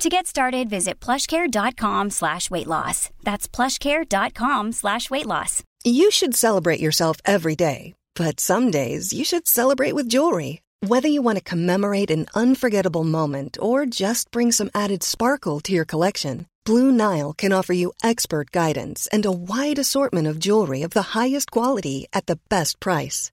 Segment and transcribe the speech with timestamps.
[0.00, 3.10] To get started, visit plushcare.com slash weight loss.
[3.22, 5.62] That's plushcare.com slash weight loss.
[5.84, 10.62] You should celebrate yourself every day, but some days you should celebrate with jewelry.
[10.80, 15.72] Whether you want to commemorate an unforgettable moment or just bring some added sparkle to
[15.74, 20.80] your collection, Blue Nile can offer you expert guidance and a wide assortment of jewelry
[20.80, 23.32] of the highest quality at the best price.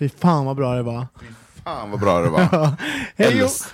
[0.00, 1.06] Fy fan vad bra det var.
[1.64, 2.72] Fan vad bra det var.
[3.16, 3.48] Hej och...
[3.48, 3.72] Äls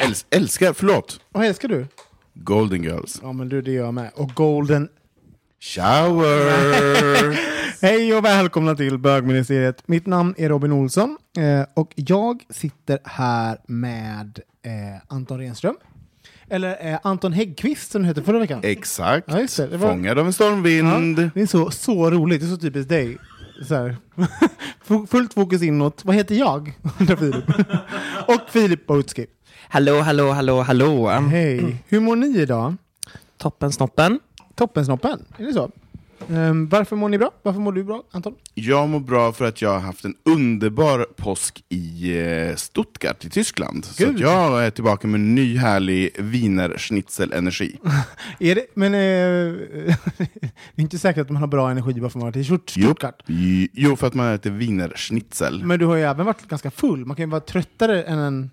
[0.00, 1.20] äls älskar, förlåt.
[1.30, 1.86] Vad älskar du?
[2.34, 3.18] Golden Girls.
[3.22, 4.10] Ja men du, det gör jag med.
[4.14, 4.88] Och Golden...
[5.60, 7.38] Shower!
[7.82, 9.88] Hej och välkomna till bögministeriet.
[9.88, 15.76] Mitt namn är Robin Olsson eh, och jag sitter här med eh, Anton Renström.
[16.50, 18.60] Eller eh, Anton Häggqvist som det hette förra veckan.
[18.62, 19.26] Exakt.
[19.30, 19.70] Ja, det.
[19.70, 21.30] Det var- Fångad av en stormvind.
[21.34, 23.18] Det är så, så roligt, det är så typiskt dig.
[23.68, 23.96] Så här.
[25.06, 26.04] Fullt fokus inåt.
[26.04, 26.78] Vad heter jag?
[27.00, 27.44] undrar Filip.
[28.28, 29.26] och Filip Borutski.
[29.68, 31.08] Hallå, hallå, hallå, hallå.
[31.08, 31.84] Hej.
[31.88, 32.74] Hur mår ni idag?
[33.36, 34.20] Toppen snoppen.
[34.54, 35.70] Toppensnoppen, är det så?
[36.28, 37.30] Ehm, varför mår ni bra?
[37.42, 38.34] Varför mår du bra, Anton?
[38.54, 43.30] Jag mår bra för att jag har haft en underbar påsk i eh, Stuttgart i
[43.30, 43.84] Tyskland.
[43.84, 44.14] Så Gud.
[44.14, 47.76] att jag är tillbaka med ny härlig wienerschnitzel-energi.
[48.38, 49.00] Är det, men eh,
[50.18, 52.36] det är inte säkert att man har bra energi bara för att man har varit
[52.36, 52.86] i Stutt- Jo.
[52.86, 53.22] Stuttgart.
[53.26, 55.64] I- Jo, för att man äter wienerschnitzel.
[55.64, 57.04] Men du har ju även varit ganska full.
[57.06, 58.50] Man kan ju vara tröttare än en,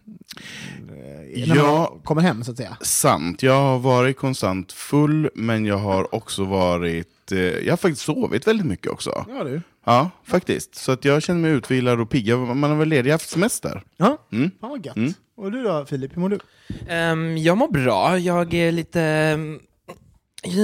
[0.90, 1.90] eh, när Ja.
[1.92, 2.78] man kommer hem, så att säga.
[2.82, 7.32] Sant, jag har varit konstant full, men jag har också varit...
[7.32, 9.26] Eh, jag har faktiskt sovit väldigt mycket också.
[9.30, 9.62] Ja, du.
[9.86, 10.76] Ja, faktiskt.
[10.76, 12.38] Så att jag känner mig utvilad och pigg.
[12.38, 13.82] Man har väl ledig, haft semester.
[13.98, 14.52] Ja, Mm.
[14.62, 14.96] fan vad gött.
[14.96, 15.14] Mm.
[15.38, 16.16] Och du då, Filip?
[16.16, 16.40] Hur mår du?
[16.88, 18.18] Ehm, jag mår bra.
[18.18, 19.02] Jag är lite...
[19.02, 19.60] är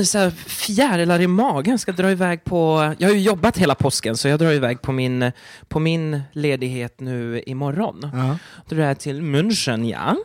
[0.06, 2.94] så här fjärilar i magen, ska dra iväg på...
[2.98, 5.32] Jag har ju jobbat hela påsken, så jag drar iväg på min,
[5.68, 8.00] på min ledighet nu imorgon.
[8.14, 8.38] Ja.
[8.70, 10.16] Då drar jag till München, ja.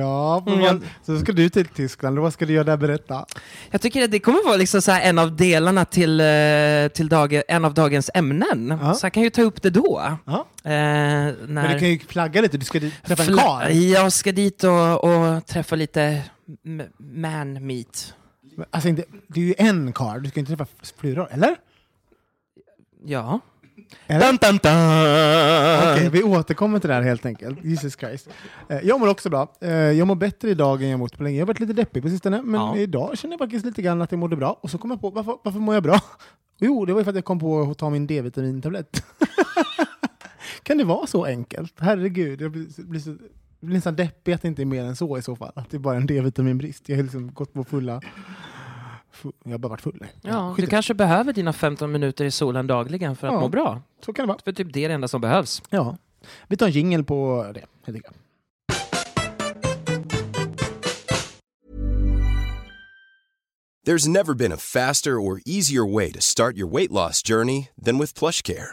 [0.00, 2.18] Ja, Mm, vad, jag- så ska du till Tyskland.
[2.18, 2.76] Vad ska du göra där?
[2.76, 3.26] Berätta.
[3.70, 7.40] Jag tycker att det kommer vara liksom så en av delarna till, eh, till dag,
[7.48, 8.78] en av dagens ämnen.
[8.82, 8.94] Ja.
[8.94, 10.18] Så jag kan ju ta upp det då.
[10.24, 10.46] Ja.
[10.64, 11.32] Eh, när...
[11.46, 12.58] Men du kan ju flagga lite.
[12.58, 13.72] Du ska dit- träffa en karl.
[13.72, 16.22] Jag ska dit och, och träffa lite
[16.66, 16.82] m-
[17.14, 18.14] man meet.
[18.70, 20.22] Alltså, inte, det är ju en karl.
[20.22, 21.56] Du ska inte träffa flera, eller?
[23.04, 23.40] Ja.
[24.06, 24.26] Eller?
[24.26, 25.92] Dun, dun, dun.
[25.94, 27.64] Okej, vi återkommer till det här helt enkelt.
[27.64, 28.28] Jesus Christ.
[28.68, 29.52] Eh, Jag mår också bra.
[29.60, 31.36] Eh, Jag mår bättre idag än jag mått på länge.
[31.38, 32.76] Jag har varit lite deppig på sistone, men Ja.
[32.76, 34.58] idag känner jag faktiskt lite grann att jag mådde bra.
[34.62, 36.00] Och så kom jag på, varför, varför mår jag bra?
[36.60, 39.04] Jo, det var ju för att jag kom på att ta min D-vitamintablett.
[40.62, 41.74] kan det vara så enkelt?
[41.78, 43.16] Herregud, jag blir, så,
[43.60, 45.52] blir nästan deppig att det inte är mer än så i så fall.
[45.54, 46.88] Att det är bara en D-vitaminbrist.
[46.88, 48.00] Jag har liksom gått på fulla...
[49.12, 50.06] fu- Jag har bara varit full.
[50.22, 53.40] Ja, du kanske behöver dina 15 minuter i solen dagligen för att Ja.
[53.40, 53.82] må bra.
[54.04, 54.38] Så kan det vara.
[54.44, 55.62] För typ det är det enda som behövs.
[55.70, 55.96] Ja.
[56.48, 58.16] Vi tar en jingle på det, helt enkelt.
[63.86, 67.96] There's never been a faster or easier way to start your weight loss journey than
[67.98, 68.72] with PlushCare.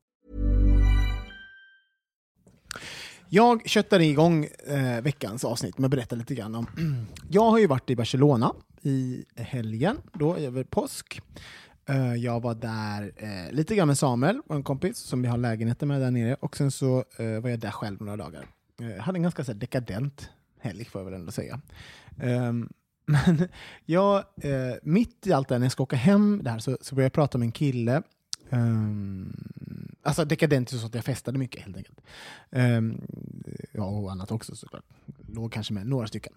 [3.33, 6.67] Jag köttade igång eh, veckans avsnitt med att berätta lite grann om...
[7.29, 11.21] jag har ju varit i Barcelona i helgen, då över påsk.
[11.89, 15.37] Eh, jag var där eh, lite grann med Samuel, och en kompis som vi har
[15.37, 16.35] lägenheten med där nere.
[16.39, 18.45] Och sen så eh, var jag där själv några dagar.
[18.81, 20.29] Eh, hade en ganska så här, dekadent
[20.59, 21.61] helg får jag väl ändå säga.
[22.21, 22.69] Ehm,
[23.05, 23.47] men
[23.85, 26.95] jag, eh, mitt i allt det här, när jag ska åka hem där, så, så
[26.95, 28.01] började jag prata med en kille
[28.53, 29.33] Um,
[30.03, 32.01] alltså dekadent är så att jag festade mycket helt enkelt.
[32.49, 33.01] Um,
[33.71, 34.83] ja, och annat också såklart.
[35.33, 36.33] Låg kanske med några stycken.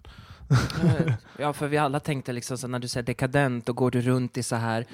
[1.39, 4.37] Ja, för vi alla tänkte liksom så när du säger dekadent, då går du runt
[4.37, 4.85] i så här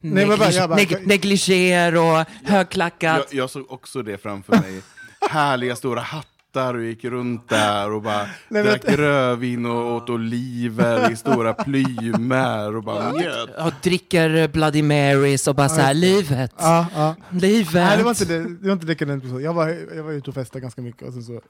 [0.00, 0.36] Nej, bara-
[0.68, 3.16] bara- neg- negligéer och högklackat.
[3.30, 4.82] Jag, jag såg också det framför mig.
[5.30, 6.37] Härliga stora hattar
[6.74, 12.76] och gick runt där och bara men- drack rödvin och åt oliver i stora plymer
[12.76, 13.50] och bara njöt.
[13.66, 17.14] Och dricker Bloody Marys och bara så här, livet, Ja, ja.
[17.30, 17.74] livet.
[17.74, 19.24] Nej, det var inte, det, det var inte dekadent.
[19.42, 21.40] Jag var, jag var ute och festade ganska mycket och sen så eh,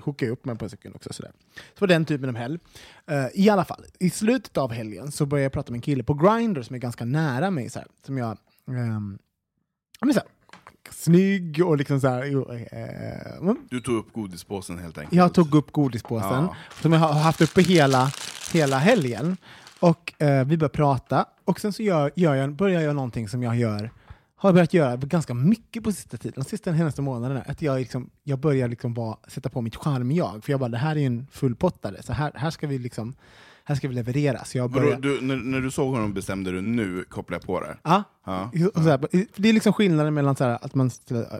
[0.00, 1.12] hookade jag upp mig på en sekund också.
[1.12, 1.32] Sådär.
[1.56, 2.58] Så var den typen av helg.
[3.10, 6.02] Eh, I alla fall, i slutet av helgen så började jag prata med en kille
[6.02, 7.70] på Grindr som är ganska nära mig.
[7.70, 8.38] Såhär, som jag...
[10.00, 10.28] ja, men såhär,
[10.90, 12.24] snygg och liksom såhär...
[12.24, 15.14] jo, eh, Du tog upp godispåsen helt enkelt.
[15.16, 16.56] Jag tog upp godispåsen, Ja.
[16.82, 18.12] som jag har haft uppe hela,
[18.52, 19.36] hela helgen.
[19.80, 23.42] Och eh, vi börjar prata, och sen så gör, gör jag, börjar jag någonting som
[23.42, 23.90] jag gör,
[24.36, 27.42] har börjat göra ganska mycket på sista tiden, de sista senaste månaderna.
[27.46, 30.78] Att jag, liksom, jag börjar liksom vara, sätta på mitt charm-jag, för jag bara, det
[30.78, 33.14] här är ju en fullpottare, så här, här ska vi liksom
[33.70, 34.44] här ska vi leverera.
[34.44, 34.96] Så jag börjar...
[35.00, 37.76] du, när, när du såg honom bestämde du nu kopplar jag på det?
[37.82, 38.02] Ja.
[38.26, 38.50] Ja.
[38.74, 40.90] Här, det är liksom skillnaden mellan så här, att man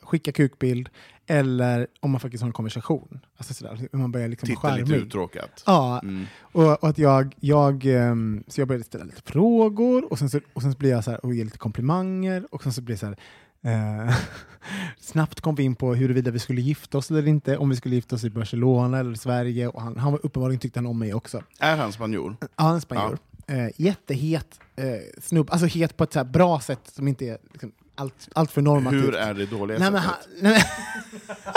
[0.03, 0.89] skickar kukbild
[1.27, 3.21] eller om man faktiskt har en konversation.
[3.37, 5.63] Alltså så där, man börjar liksom Titta lite uttråkat.
[5.67, 6.25] Ja, Mm.
[6.41, 10.41] och, och att jag, jag, ehm, så jag började ställa lite frågor och sen så,
[10.53, 12.95] och sen så blir jag så här och ger lite komplimanger och sen så blir
[12.95, 13.17] det så här
[13.65, 14.15] eh,
[15.01, 17.95] snabbt kom vi in på huruvida vi skulle gifta oss eller inte, om vi skulle
[17.95, 21.15] gifta oss i Barcelona eller Sverige och han, han var uppenbarligen tyckte han om mig
[21.15, 21.43] också.
[21.59, 22.37] Är han spanjor?
[22.41, 23.19] Ja, han är spanjor.
[23.47, 24.85] Eh, jättehet eh,
[25.23, 28.63] snubb, alltså het på ett så bra sätt som inte är liksom, allt, allt för
[28.63, 29.05] normativt.
[29.05, 30.03] Hur är det dåliga Nej, sättet?
[30.03, 30.65] han, nej,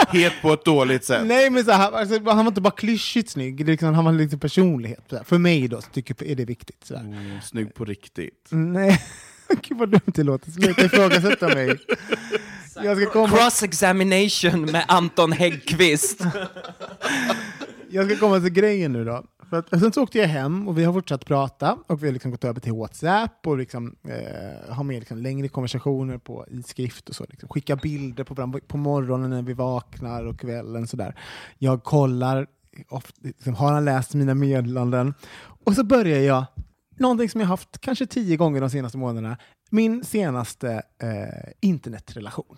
[0.22, 1.26] Het på ett dåligt sätt?
[1.26, 4.38] Nej men så här, alltså, han var inte bara klyschigt snygg, liksom, han var lite
[4.38, 5.12] personlighet.
[5.24, 6.84] För mig då tycker jag är det viktigt.
[6.84, 6.96] Så.
[6.96, 8.48] Mm, snygg på riktigt.
[8.50, 9.00] Nej,
[9.62, 10.50] gud vad dumt det låter.
[10.50, 11.78] Sluta ifrågasätta mig.
[12.74, 16.20] Jag ska, komma, Cross-examination med Anton Häggkvist.
[17.90, 19.24] jag ska komma till grejen nu då.
[19.50, 22.12] För att, sen så åkte jag hem och vi har fortsatt prata och vi har
[22.12, 26.62] liksom gått över till WhatsApp och liksom, eh, har med liksom längre konversationer på, i
[26.62, 27.26] skrift och så.
[27.30, 27.48] Liksom.
[27.48, 30.86] Skicka bilder på, varandra på morgonen när vi vaknar och kvällen.
[30.86, 31.14] Sådär.
[31.58, 32.46] Jag kollar,
[32.88, 35.14] ofta, liksom, har han läst mina meddelanden?
[35.64, 36.44] Och så börjar jag,
[36.96, 39.36] någonting som jag haft kanske tio gånger de senaste månaderna,
[39.70, 42.56] min senaste eh, internetrelation.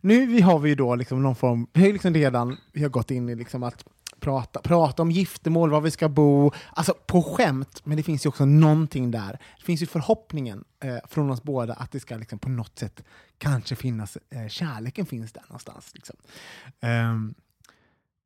[0.00, 2.88] Nu vi har vi ju då liksom någon form, vi har liksom redan vi har
[2.88, 3.84] gått in i liksom att
[4.20, 8.28] prata, prata om giftermål, var vi ska bo, alltså på skämt, men det finns ju
[8.28, 9.38] också någonting där.
[9.58, 13.04] Det finns ju förhoppningen eh, från oss båda att det ska liksom på något sätt
[13.38, 15.90] kanske finnas, eh, kärleken finns där någonstans.
[15.94, 16.16] Liksom.
[16.80, 17.34] Ehm,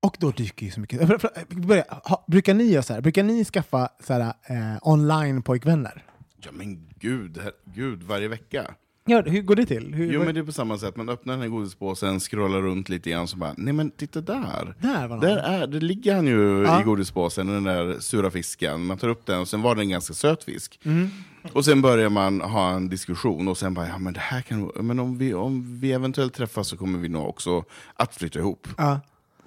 [0.04, 1.06] och då dyker ju så mycket...
[1.06, 3.00] För, för, börja, ha, brukar ni så här?
[3.00, 6.02] Brukar ni skaffa så här, eh, online-pojkvänner?
[6.44, 8.74] Ja men gud, her- gud varje vecka.
[9.06, 9.94] Ja, hur går det till?
[9.94, 12.88] Hur, Jo men det är på samma sätt, man öppnar den här godispåsen, scrollar runt
[12.88, 14.74] lite grann så bara, nej men titta där.
[14.80, 15.20] Där var.
[15.20, 16.80] Där, är, där ligger han ju Ja.
[16.80, 18.86] i godispåsen, den där sura fisken.
[18.86, 20.80] Man tar upp den och sen var det en ganska söt fisk.
[20.84, 21.08] Mm.
[21.52, 24.70] Och sen börjar man ha en diskussion och sen bara, ja men det här kan,
[24.80, 27.64] men om vi, om vi eventuellt träffas så kommer vi nog också
[27.96, 28.68] att flytta ihop.
[28.76, 29.00] Ja.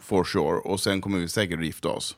[0.07, 0.57] For sure.
[0.63, 2.15] Och sen kommer vi säkert att gifta oss.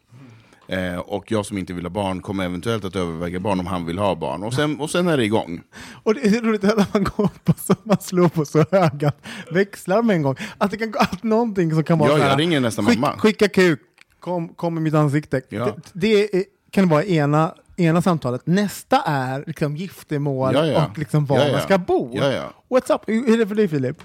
[0.67, 3.85] Eh, och jag som inte vill ha barn kommer eventuellt att överväga barn om han
[3.85, 4.43] vill ha barn.
[4.43, 5.61] Och sen, och sen är det igång.
[6.03, 9.11] Och det är roligt att man går på så, man slår på så höga
[9.51, 10.35] växlar med en gång.
[10.57, 13.17] Att det kan att någonting som kan vara Ja, jag här, ringer nästan skick, mamma.
[13.17, 13.79] Skicka kuk,
[14.19, 15.41] kom, kom i mitt ansikte.
[15.49, 15.65] Ja.
[15.65, 18.41] Det, det är, kan vara ena, ena samtalet.
[18.45, 20.85] Nästa är liksom giftermål Ja, ja.
[20.85, 22.11] och liksom var man ska bo.
[22.13, 22.53] Ja, ja.
[22.69, 23.01] What's up?
[23.07, 23.97] Hur är det för dig Filip?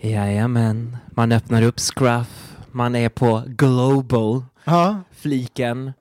[0.00, 5.00] Jajamän, man öppnar upp Scruff, man är på Global Ja.
[5.12, 5.92] fliken,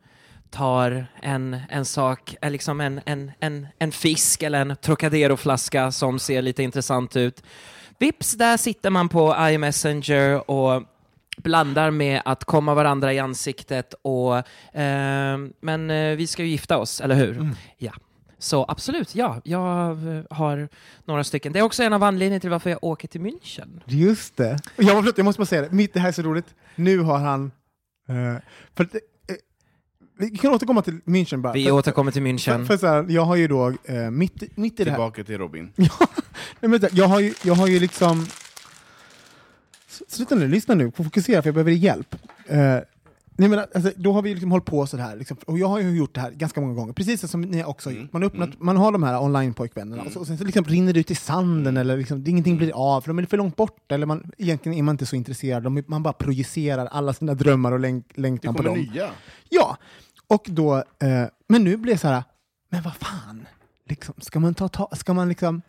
[0.49, 6.19] tar en, en sak, eh, liksom en, en, en, en fisk eller en Trocadero-flaska som
[6.19, 7.43] ser lite intressant ut.
[7.99, 10.83] Vips, där sitter man på iMessenger och
[11.37, 14.37] blandar med att komma varandra i ansiktet och
[14.79, 17.49] eh, men eh, vi ska ju gifta oss, eller hur?
[17.77, 17.91] Ja.
[18.37, 20.69] Så absolut, ja, jag eh, har
[21.05, 21.53] några stycken.
[21.53, 23.81] Det är också en av anledningarna till varför jag åker till München.
[23.85, 24.59] Just det.
[24.75, 26.55] Jag, förlåt, jag måste bara säga det, Mitt, det här är så roligt.
[26.75, 27.51] Nu har han...
[28.09, 28.41] Eh,
[28.75, 28.99] för, att, eh,
[30.19, 31.53] vi kan återkomma till München bara.
[31.53, 32.65] Vi för, återkommer till för, München.
[32.65, 34.97] för så här, jag har ju då, eh, mitt, mitt i det här...
[34.97, 35.73] Tillbaka till Robin.
[35.75, 35.89] Nej,
[36.59, 38.27] men, vänta, jag, har ju, jag har ju liksom...
[40.07, 42.15] Sluta nu, lyssna nu, fokusera för jag behöver hjälp.
[42.47, 42.79] Eh,
[43.37, 45.79] nej, men, alltså, då har vi liksom hållit på så här, liksom, och jag har
[45.79, 48.13] ju gjort det här ganska många gånger, precis som ni också har gjort.
[48.13, 50.93] Man, har öppnat, man har de här online-pojkvännerna, och, så, och sen så liksom rinner
[50.93, 53.91] det ut i sanden, eller liksom, ingenting blir av, för de är för långt bort,
[53.91, 57.71] eller man, egentligen är man inte så intresserad, de, man bara projicerar alla sina drömmar
[57.71, 58.77] och Det längtan på dem.
[58.77, 59.09] nya.
[59.49, 59.77] Ja,
[60.27, 60.83] och då, eh,
[61.47, 62.23] men nu blir det så här,
[62.69, 63.45] men vad fan,
[63.89, 65.61] liksom, ska man ta, ta ska man liksom,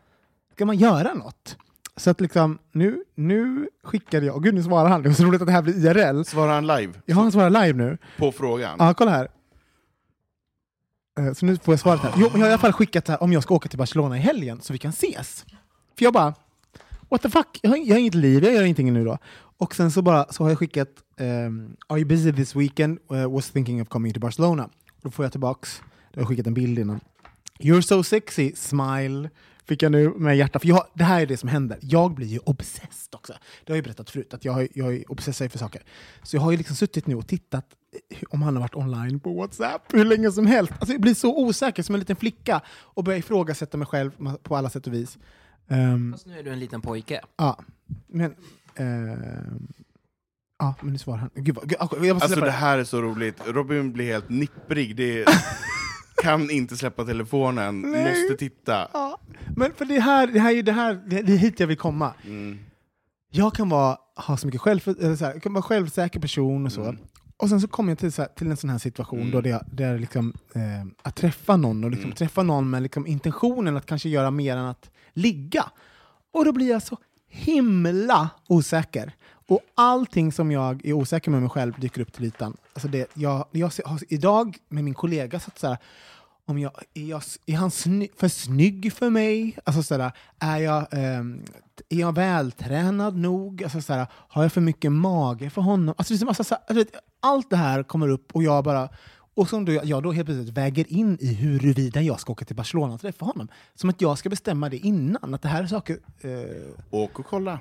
[0.54, 1.56] ska man göra något?
[1.96, 5.40] Så att liksom, nu, nu skickade jag, gud nu svarar han, det var så roligt
[5.40, 6.22] att det här blir IRL.
[6.24, 7.98] Svarar han live Jag har han svarar live nu.
[8.18, 8.76] på frågan?
[8.78, 9.28] Ja, kolla här.
[11.18, 12.12] Eh, Så nu får jag svaret här.
[12.16, 14.16] Jo, men jag har i alla fall skickat här om jag ska åka till Barcelona
[14.16, 15.44] i helgen så vi kan ses.
[15.98, 16.34] För jag bara,
[17.08, 19.18] what the fuck, jag har, jag har inget liv, jag gör ingenting nu då.
[19.58, 22.98] Och sen så bara så har jag skickat, ehm, are you busy this weekend?
[23.12, 24.68] Uh, was thinking of coming to Barcelona.
[25.02, 27.00] Då får jag tillbaks, då har jag skickat en bild innan.
[27.58, 29.30] You're so sexy, smile.
[29.68, 30.58] Fick jag nu med hjärta.
[30.58, 31.78] För jag, det här är det som händer.
[31.82, 33.32] Jag blir ju obsessed också.
[33.32, 35.82] Det har jag ju berättat förut, att jag, jag är obsessad för saker.
[36.22, 37.66] Så jag har ju liksom suttit nu och tittat
[38.10, 40.72] eh, om han har varit online på WhatsApp hur länge som helst.
[40.78, 44.10] Alltså jag blir så osäker som en liten flicka och börjar ifrågasätta mig själv
[44.42, 45.18] på alla sätt och vis.
[45.68, 47.20] Ehm, Fast nu är du en liten pojke.
[47.36, 47.58] Ja,
[48.06, 48.34] men...
[48.76, 49.66] ehm,
[50.58, 51.30] ja, men nu svarar han.
[51.34, 52.50] Gud, vad, gud, jag måste Alltså det.
[52.50, 53.36] här är så roligt.
[53.46, 54.96] Robin blir helt nipprig.
[54.96, 55.26] Det är,
[56.22, 58.02] kan inte släppa telefonen, Nej.
[58.22, 58.88] måste titta.
[58.92, 59.18] Ja,
[59.56, 61.76] men för det här, det här är ju det här, det är hit jag vill
[61.76, 62.14] komma.
[62.24, 62.58] Mm.
[63.30, 66.66] Jag kan vara, ha så mycket själv, eller så här, jag kan vara självsäker person
[66.66, 66.82] och så.
[66.82, 66.98] Mm.
[67.36, 69.50] Och sen så kommer jag till, så här, till en sån här situation då det,
[69.50, 70.62] är- det är liksom, eh,
[71.02, 72.16] att träffa någon och liksom, Mm.
[72.16, 75.64] träffa någon med liksom, intentionen att kanske göra mer än att ligga.
[76.32, 76.98] Och då blir jag så
[77.28, 79.12] himla osäker.
[79.48, 82.56] Och allting som jag är osäker med mig själv dyker upp till ytan.
[82.72, 85.78] Alltså det, jag, jag har idag med min kollega satt så här,
[86.46, 89.58] om jag, är, jag, är han sny, för snygg för mig?
[89.64, 91.42] Alltså sådär, är, jag, ehm,
[91.88, 93.62] är jag vältränad nog?
[93.62, 95.94] Alltså sådär, har jag för mycket mage för honom?
[95.98, 96.88] Alltså, liksom, alltså, vet,
[97.20, 98.88] allt det här kommer upp och jag bara
[99.34, 102.56] och som då, jag då helt plötsligt väger in i huruvida jag ska åka till
[102.56, 103.48] Barcelona och träffa honom.
[103.74, 105.34] Som att jag ska bestämma det innan.
[105.34, 105.98] Att det här är saker...
[106.20, 106.30] Eh,
[106.90, 107.58] Åk och kolla.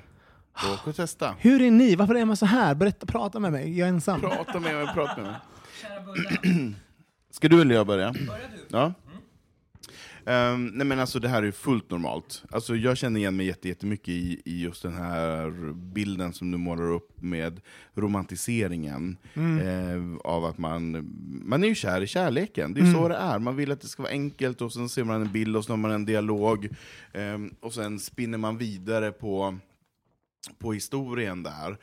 [0.74, 1.34] Åk och testa.
[1.38, 1.96] hur är ni?
[1.96, 2.74] Varför är man så här?
[2.74, 3.78] Berätta, prata med mig.
[3.78, 4.20] Jag är ensam.
[4.20, 5.34] Prata med mig, prata med
[6.44, 6.74] mig.
[7.36, 8.14] Ska du eller jag börja?
[8.68, 8.92] Ja.
[10.26, 12.42] Ehm, nej men alltså det här är fullt normalt.
[12.50, 16.58] Alltså jag känner igen mig jätte- jättemycket i, i just den här bilden som du
[16.58, 17.60] målar upp med
[17.94, 21.10] romantiseringen eh, av att man,
[21.44, 22.74] man är ju kär i kärleken.
[22.74, 23.38] Det är så det är.
[23.38, 25.72] Man vill att det ska vara enkelt och sen ser man en bild och så
[25.72, 26.68] har man en dialog
[27.12, 29.58] ehm, och sen spinner man vidare på
[30.58, 31.76] på historien där.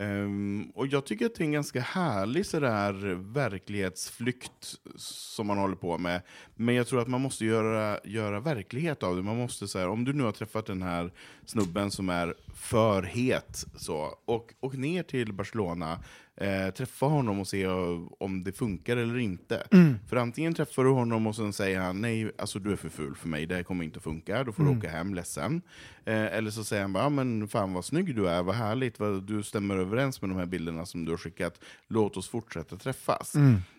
[0.00, 5.76] Um, och jag tycker att det är en ganska härlig sådär verklighetsflykt som man håller
[5.76, 6.22] på med.
[6.54, 9.22] Men jag tror att man måste göra, göra verklighet av det.
[9.22, 11.12] Man måste så här, om du nu har träffat den här
[11.44, 16.04] snubben som är för het, så, och, och ner till Barcelona,
[16.40, 19.66] eh, träffa honom och se eh, om det funkar eller inte.
[20.08, 23.14] För antingen träffar du honom och sen säger han nej, alltså du är för ful
[23.14, 25.62] för mig, det här kommer inte att funka, då får du åka hem ledsen.
[26.04, 29.22] Eh, eller så säger han bara, men fan vad snygg du är, vad härligt, vad,
[29.22, 33.34] du stämmer överens med de här bilderna som du har skickat, låt oss fortsätta träffas.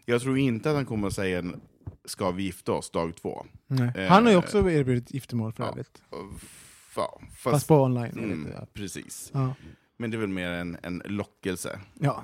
[0.06, 1.44] Jag tror inte att han kommer att säga,
[2.06, 3.46] ska vi gifta oss dag två?
[3.96, 5.70] Eh, Han har ju också erbjudit giftermål för ja.
[5.70, 6.02] övrigt.
[6.96, 8.12] Ja, Fast, fast, på online.
[8.18, 8.68] mm, lite, ja.
[8.74, 9.32] precis.
[9.34, 9.54] Ja.
[9.98, 11.80] Men det är väl mer en, en lockelse.
[12.00, 12.24] Ja.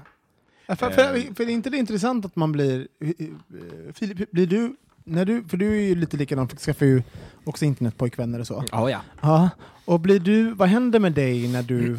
[0.67, 1.35] För, för, Ehm.
[1.35, 2.87] för är inte det intressant att man blir...
[3.01, 4.75] eh, eh, Filip, blir du...
[5.03, 7.03] När du, för du är ju lite likadan, för skaffar ju
[7.43, 8.63] också internetpojkvänner och så.
[8.71, 9.01] Ja, ja.
[9.21, 9.49] Ja.
[9.85, 11.97] Och blir du, vad händer med dig när du,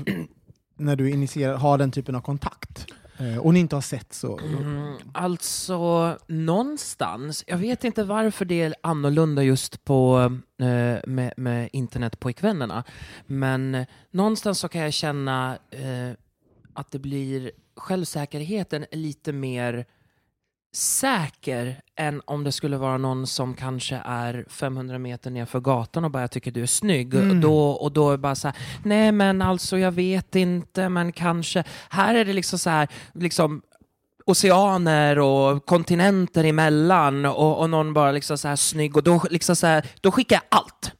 [0.76, 2.86] när du initierar, har den typen av kontakt?
[3.18, 4.38] Eh, och ni inte har sett så?
[4.38, 11.68] Mm, alltså, någonstans, jag vet inte varför det är annorlunda just på, eh, med, med
[11.72, 12.84] internetpojkvännerna,
[13.26, 16.16] men någonstans så kan jag känna eh,
[16.72, 19.86] att det blir självsäkerheten är lite mer
[20.74, 26.10] säker än om det skulle vara någon som kanske är 500 meter nerför gatan och
[26.10, 27.14] bara tycker du är snygg.
[27.14, 27.30] Mm.
[27.30, 30.88] Och, då, och då är det bara så här, nej men alltså jag vet inte,
[30.88, 31.64] men kanske.
[31.88, 33.62] Här är det liksom så här, liksom
[34.26, 39.56] oceaner och kontinenter emellan och, och någon bara liksom så här snygg och då, liksom
[39.56, 40.92] så här, då skickar jag allt.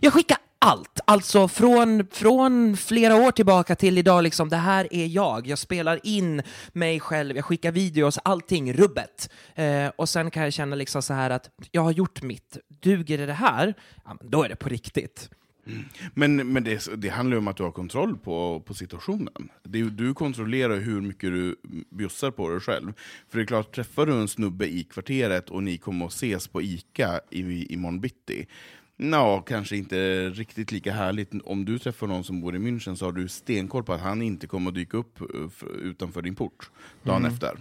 [0.00, 5.06] Jag skickar allt, alltså från, från flera år tillbaka till idag, liksom, det här är
[5.06, 5.46] jag.
[5.46, 6.42] Jag spelar in
[6.72, 9.30] mig själv, jag skickar videos, allting, rubbet.
[9.54, 13.26] Eh, och sen kan jag känna liksom så här att jag har gjort mitt, duger
[13.26, 15.30] det här, ja, då är det på riktigt.
[15.66, 15.84] Mm.
[16.14, 19.48] Men, men det, det handlar ju om att du har kontroll på, på situationen.
[19.62, 21.56] Det, du kontrollerar hur mycket du
[21.90, 22.92] bjussar på dig själv.
[23.28, 26.48] För det är klart, träffar du en snubbe i kvarteret och ni kommer att ses
[26.48, 28.46] på ICA i, imorgon bitti,
[28.96, 31.30] Nå, kanske inte riktigt lika härligt.
[31.44, 34.22] Om du träffar någon som bor i München så har du stenkoll på att han
[34.22, 36.70] inte kommer att dyka upp eh, utanför din port
[37.02, 37.32] dagen Mm.
[37.32, 37.58] efter.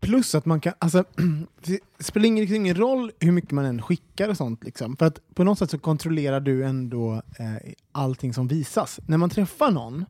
[0.00, 1.04] Plus att man kan, alltså,
[1.64, 4.64] det spelar ingen, ingen roll hur mycket man än skickar och sånt.
[4.64, 4.96] Liksom.
[4.96, 9.00] För att på något sätt så kontrollerar du ändå eh, allting som visas.
[9.06, 10.04] När man träffar någon,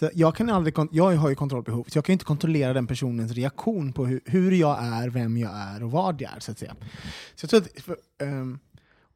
[0.00, 3.32] så jag, kan aldrig, jag har ju kontrollbehov, så jag kan inte kontrollera den personens
[3.32, 6.40] reaktion på hur, hur jag är, vem jag är och vad jag är.
[6.40, 6.76] Så att säga.
[7.34, 8.58] Så jag tror att, för, ehm,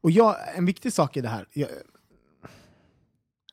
[0.05, 1.69] och jag, en viktig sak i det här, jag,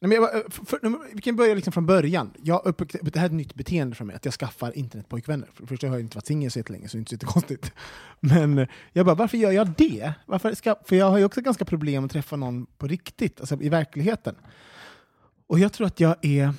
[0.01, 2.31] Nej, men jag, för, för, vi kan börja liksom från början.
[2.43, 5.49] Jag upptäckte, det här är ett nytt beteende för mig, att jag skaffar internetpojkvänner.
[5.55, 7.15] För det första har jag inte varit singel så länge, så det är inte så
[7.15, 7.73] jättekonstigt.
[8.21, 10.13] Men jag bara, varför gör jag det?
[10.27, 13.61] Varför ska, för jag har ju också ganska problem att träffa någon på riktigt, alltså
[13.61, 14.35] i verkligheten.
[15.47, 16.55] Och jag tror att jag är...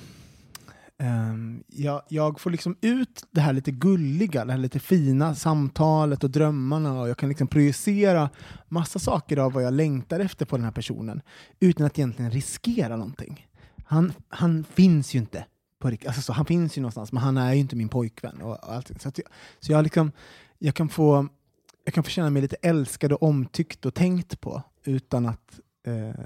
[1.04, 6.24] Ehm, jag, jag får liksom ut det här lite gulliga, det här lite fina samtalet
[6.24, 8.30] och drömmarna och jag kan liksom projicera
[8.68, 11.22] massa saker av vad jag längtar efter på den här personen
[11.60, 13.48] utan att egentligen riskera någonting.
[13.84, 15.44] Han, han finns ju inte
[15.78, 16.08] på riktigt.
[16.08, 18.40] Alltså så, han finns ju någonstans, men han är ju inte min pojkvän.
[18.40, 18.98] Och, och allting.
[18.98, 19.26] Så, att jag,
[19.60, 20.12] så jag, liksom,
[20.58, 21.28] jag, kan få,
[21.84, 26.24] jag kan få känna mig lite älskad och omtyckt och tänkt på utan att eh,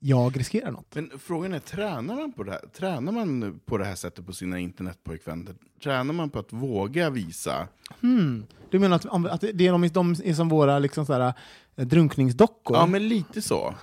[0.00, 0.94] jag riskerar något.
[0.94, 4.32] Men frågan är, tränar man på det här, tränar man på det här sättet på
[4.32, 5.54] sina internetpojkvänner?
[5.82, 7.68] Tränar man på att våga visa?
[8.00, 8.46] Hmm.
[8.70, 11.32] Du menar att, att det är de, de är som våra liksom sådär,
[11.76, 12.76] eh, drunkningsdockor?
[12.76, 13.74] Ja, men lite så.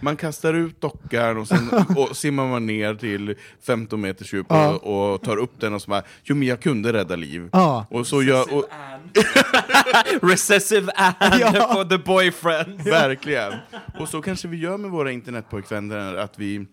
[0.00, 4.68] Man kastar ut dockan och sen och simmar man ner till 15 meters djup Ja.
[4.74, 7.48] och, och tar upp den och så bara, jo men jag kunde rädda liv.
[7.52, 7.86] Ja.
[7.90, 8.64] Och så gör, och,
[10.22, 11.52] Recessive Anne Ja.
[11.74, 12.80] for the boyfriend.
[12.80, 13.52] verkligen.
[13.98, 16.66] Och så kanske vi gör med våra internetpojkvänner, att vi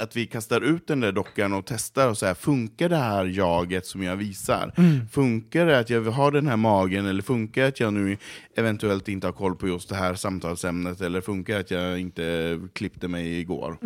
[0.00, 3.24] att vi kastar ut den där dockan och testar och så här, funkar det här
[3.24, 4.72] jaget som jag visar?
[5.12, 8.16] Funkar det att jag har den här magen eller funkar det att jag nu
[8.56, 12.58] eventuellt inte har koll på just det här samtalsämnet eller funkar det att jag inte
[12.72, 13.76] klippte mig igår?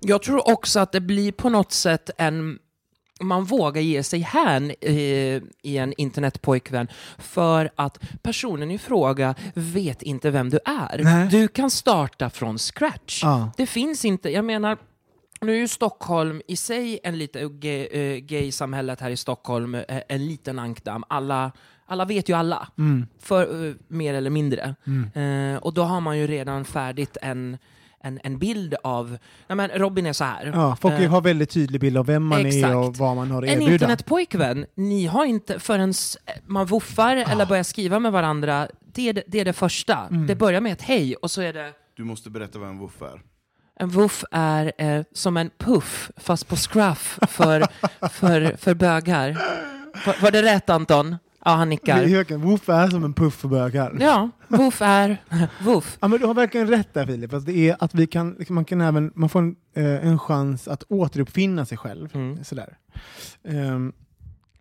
[0.00, 2.58] Jag tror också att det blir på något sätt en...
[3.20, 10.30] Man vågar ge sig hän i en internetpojkvän för att personen i fråga vet inte
[10.30, 11.00] vem du är.
[11.02, 11.28] Nej.
[11.28, 13.22] Du kan starta från scratch.
[13.22, 13.52] Ja.
[13.56, 14.78] Det finns inte, jag menar,
[15.40, 19.82] nu är ju Stockholm i sig en lite gay, eh, gay-samhället här i Stockholm, eh,
[20.08, 21.04] en liten ankdamm.
[21.08, 21.52] Alla,
[21.86, 23.06] alla vet ju alla, Mm.
[23.18, 24.74] för, eh, mer eller mindre.
[25.14, 27.58] Eh, och då har man ju redan färdigt en,
[28.00, 30.46] en, en bild av, nej men Robin är så här.
[30.54, 32.74] Ja, folk Eh, har väldigt tydlig bild av vem man är exakt.
[32.74, 33.72] och vad man har att en erbjuda.
[33.72, 35.92] internetpojkvän, ni har inte förrän
[36.46, 37.20] man woffar Ah.
[37.30, 39.98] eller börjar skriva med varandra, det är det, det, är det första.
[40.10, 40.26] Mm.
[40.26, 43.02] Det börjar med ett hej och så är det Du måste berätta vad en woof
[43.02, 43.22] är.
[43.78, 47.66] En woof är eh, som en puff, fast på scruff för,
[48.08, 49.38] för, för bögar.
[50.06, 51.16] Var, var det rätt Anton?
[51.44, 52.04] Ja, han nickar.
[52.04, 53.96] Höken, Woof är som en puff för bögar.
[54.00, 55.22] Ja, woof är
[55.64, 55.98] woof.
[56.00, 57.32] Ja, men du har verkligen rätt där Filip.
[57.32, 60.18] Alltså, det är att vi kan, liksom, man kan även man får en, eh, en
[60.18, 62.08] chans att återuppfinna sig själv.
[62.14, 62.44] Mm.
[62.44, 62.76] Sådär.
[63.44, 63.92] Ehm,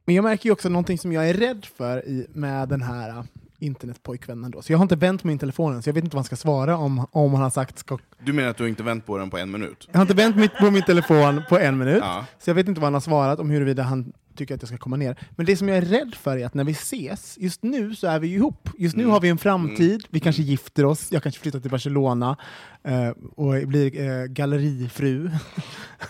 [0.06, 3.24] men jag märker ju också någonting som jag är rädd för i, med den här
[3.60, 4.52] internetpojkvännen.
[4.52, 4.62] Då.
[4.62, 6.78] Så jag har inte vänt min telefon så jag vet inte vad han ska svara
[6.78, 7.98] om, om han har sagt ska...
[8.20, 9.88] Du menar att du inte vänt på den på en minut?
[9.92, 12.26] Jag har inte vänt mitt, på min telefon på en minut, Ja.
[12.40, 14.78] så jag vet inte vad han har svarat om huruvida han tycker att jag ska
[14.78, 15.16] komma ner.
[15.36, 18.08] Men det som jag är rädd för är att när vi ses, just nu så
[18.08, 18.70] är vi ju ihop.
[18.78, 19.14] Just nu Mm.
[19.14, 22.38] har vi en framtid, vi kanske gifter oss, jag kanske flyttar till Barcelona
[22.84, 25.30] eh, och blir eh, gallerifru.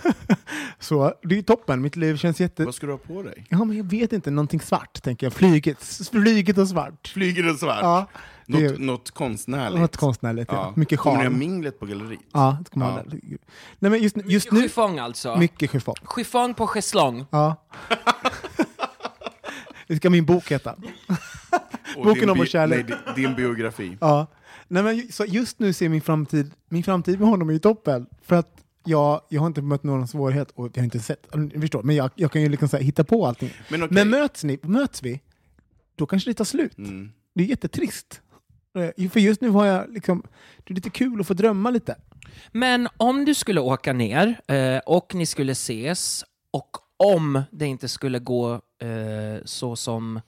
[0.79, 2.65] så det är toppen, mitt liv känns jätte...
[2.65, 3.45] Vad ska du ha på dig?
[3.49, 5.33] Ja, men jag vet inte, någonting svart tänker jag.
[5.33, 7.07] Flyget, flyget och svart.
[7.07, 7.79] Flyger det svart?
[7.81, 8.07] Ja,
[8.47, 9.81] det är Något, något konstnärligt?
[9.81, 10.51] något konstnärligt.
[10.51, 10.73] Ja.
[10.75, 11.39] Mycket Kommer ni ha charm.
[11.39, 12.19] minglet på galleriet?
[12.33, 13.03] Ja, det kommer Ja.
[13.79, 15.37] Nej, men just, just nu, Chiffong alltså.
[15.37, 15.95] mycket chiffong.
[16.15, 17.25] Chiffong på schäslong.
[17.29, 17.55] Ja.
[19.87, 20.75] det ska min bok heta.
[21.95, 22.85] Boken din om vår kärlek.
[22.89, 23.97] Nej, di- din biografi.
[24.01, 24.27] Ja.
[24.67, 28.07] Nej, men så just nu ser min framtid, min framtid med honom är ju toppen.
[28.21, 31.61] För att jag, jag har inte mött någon svårighet och jag har inte sett, jag
[31.61, 33.51] förstår, men jag, jag kan ju liksom så här hitta på allting.
[33.69, 33.95] Men okej.
[33.95, 35.21] Men möts, ni, möts vi,
[35.95, 36.77] då kanske det tar slut.
[36.77, 37.11] Mm.
[37.35, 38.21] Det är jättetrist.
[38.97, 40.23] Eh, För just nu har jag liksom,
[40.57, 41.95] det är lite kul att få drömma lite.
[42.51, 47.87] Men om du skulle åka ner eh, och ni skulle ses och om det inte
[47.87, 50.21] skulle gå eh, så som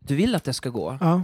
[0.00, 0.98] du vill att det ska gå.
[1.00, 1.22] Ja.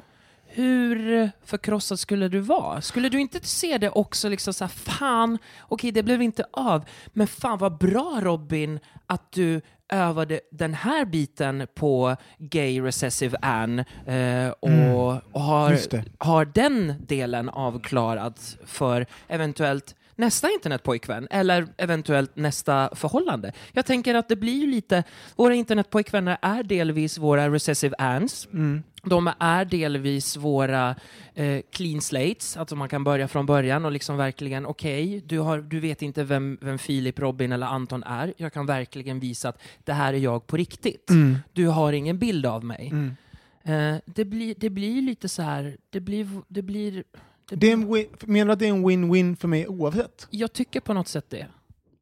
[0.52, 2.80] Hur förkrossad skulle du vara?
[2.80, 6.84] Skulle du inte se det också liksom så här, fan, okej det blev inte av,
[7.06, 9.60] men fan vad bra Robin att du
[9.92, 14.94] övade den här biten på Gay Recessive Anne eh, och, Mm.
[14.94, 15.78] och har,
[16.18, 18.34] har den delen avklarad
[18.66, 23.52] för eventuellt nästa internetpojkvän eller eventuellt nästa förhållande.
[23.72, 25.02] Jag tänker att det blir ju lite,
[25.36, 28.48] våra internetpojkvänner är delvis våra recessive ants.
[28.52, 28.82] Mm.
[29.02, 30.94] De är delvis våra
[31.34, 35.58] eh, clean slates, alltså man kan börja från början och liksom verkligen, okej, du, har-
[35.58, 38.34] du vet inte vem, vem Filip, Robin eller Anton är.
[38.36, 41.10] Jag kan verkligen visa att det här är jag på riktigt.
[41.10, 41.38] Mm.
[41.52, 42.88] Du har ingen bild av mig.
[42.92, 43.16] Mm.
[43.64, 46.28] Eh, det, blir, det blir lite så här, det blir...
[46.48, 47.04] Det blir
[47.50, 50.26] det Det är en win, menar du att det är en win-win för mig oavsett?
[50.30, 51.46] jag tycker på något sätt det.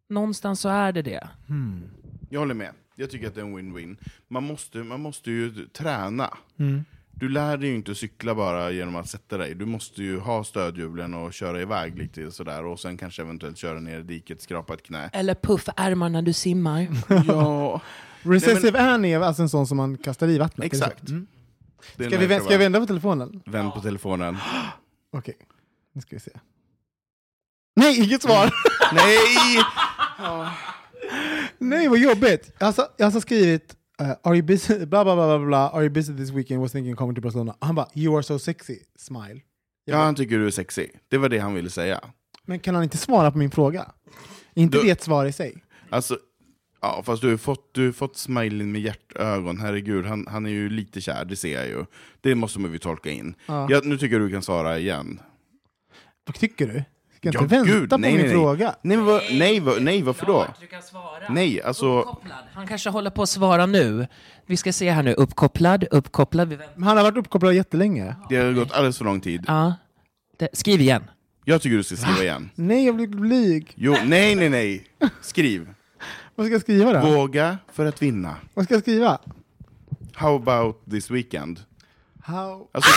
[0.09, 1.29] Någonstans så är det det.
[2.31, 2.73] Jag håller med.
[2.97, 3.97] Jag tycker att det är en win-win.
[4.29, 6.37] Man måste, man måste ju träna.
[6.59, 6.85] Mm.
[7.21, 9.55] Du lär dig ju inte cykla bara genom att sätta dig.
[9.55, 12.65] Du måste ju ha stödhjulen och köra iväg lite sådär.
[12.65, 15.11] Och sen kanske eventuellt köra ner i diket, skrapa ett knä.
[15.13, 16.89] Eller puffa när du simmar.
[17.27, 17.81] Ja,
[18.23, 20.67] Recessive Anne är alltså en sån som man kastar i vattnet?
[20.67, 21.09] exakt.
[21.09, 21.27] Mm.
[21.95, 23.43] Ska, vi, ska vara- vända på telefonen?
[23.47, 24.37] Vänd på telefonen.
[25.13, 25.37] Okej,
[25.93, 26.31] nu ska vi se.
[27.77, 28.51] Nej, inget svar!
[28.93, 29.27] Nej!
[31.59, 32.53] Nej, vad jobbigt!
[32.59, 34.75] Jag har, jag har skrivit uh, Are you busy?
[34.87, 35.69] Bla, bla, bla, bla.
[35.71, 36.61] Are you busy this weekend?
[36.61, 37.57] Was thinking coming to Barcelona.
[37.61, 38.79] Han bara You are so sexy.
[38.97, 39.41] Smile.
[39.85, 40.89] Ja, han tycker du är sexy.
[41.09, 42.01] Det var det han ville säga.
[42.45, 43.93] Men kan han inte svara på min fråga?
[44.55, 45.63] Inte Du- det ett svar i sig?
[45.91, 46.19] Alltså,
[46.81, 49.61] ja, fast du har fått, du har fått smileyn med hjärtögon.
[49.61, 51.85] Herregud, han, han är ju lite kär, det ser jag ju.
[52.21, 53.35] Det måste man ju tolka in.
[53.47, 53.67] Ja.
[53.71, 55.21] Ja, nu tycker jag du kan svara igen.
[56.27, 56.73] Vad tycker du?
[57.17, 58.35] Ska jag Ja, inte vänta gud, på nej, min nej, nej.
[58.37, 58.75] fråga?
[58.83, 60.47] Nej, men vad, nej, vad, nej, varför då?
[60.61, 61.29] Du kan svara.
[61.31, 62.01] Nej, alltså...
[62.01, 62.39] Uppkopplad.
[62.55, 64.07] Han kanske håller på att svara nu.
[64.47, 65.13] Vi ska se här nu.
[65.15, 66.49] Uppkopplad, uppkopplad.
[66.49, 66.75] Vi väntar.
[66.77, 68.15] Men Han har varit uppkopplad jättelänge.
[68.29, 69.45] Det har gått alldeles för lång tid.
[69.47, 69.75] Ja.
[70.39, 71.05] Det, skriv igen.
[71.45, 72.51] Jag tycker du ska skriva igen.
[72.55, 73.73] Nej, jag blir blyg.
[73.75, 74.85] Jo, nej, nej, nej.
[75.23, 75.69] Skriv.
[76.39, 77.07] Vad ska jag skriva då?
[77.15, 78.37] Våga för att vinna.
[78.55, 79.19] Vad ska jag skriva?
[80.15, 81.61] How about this weekend?
[82.23, 82.69] How...
[82.73, 82.91] Alltså,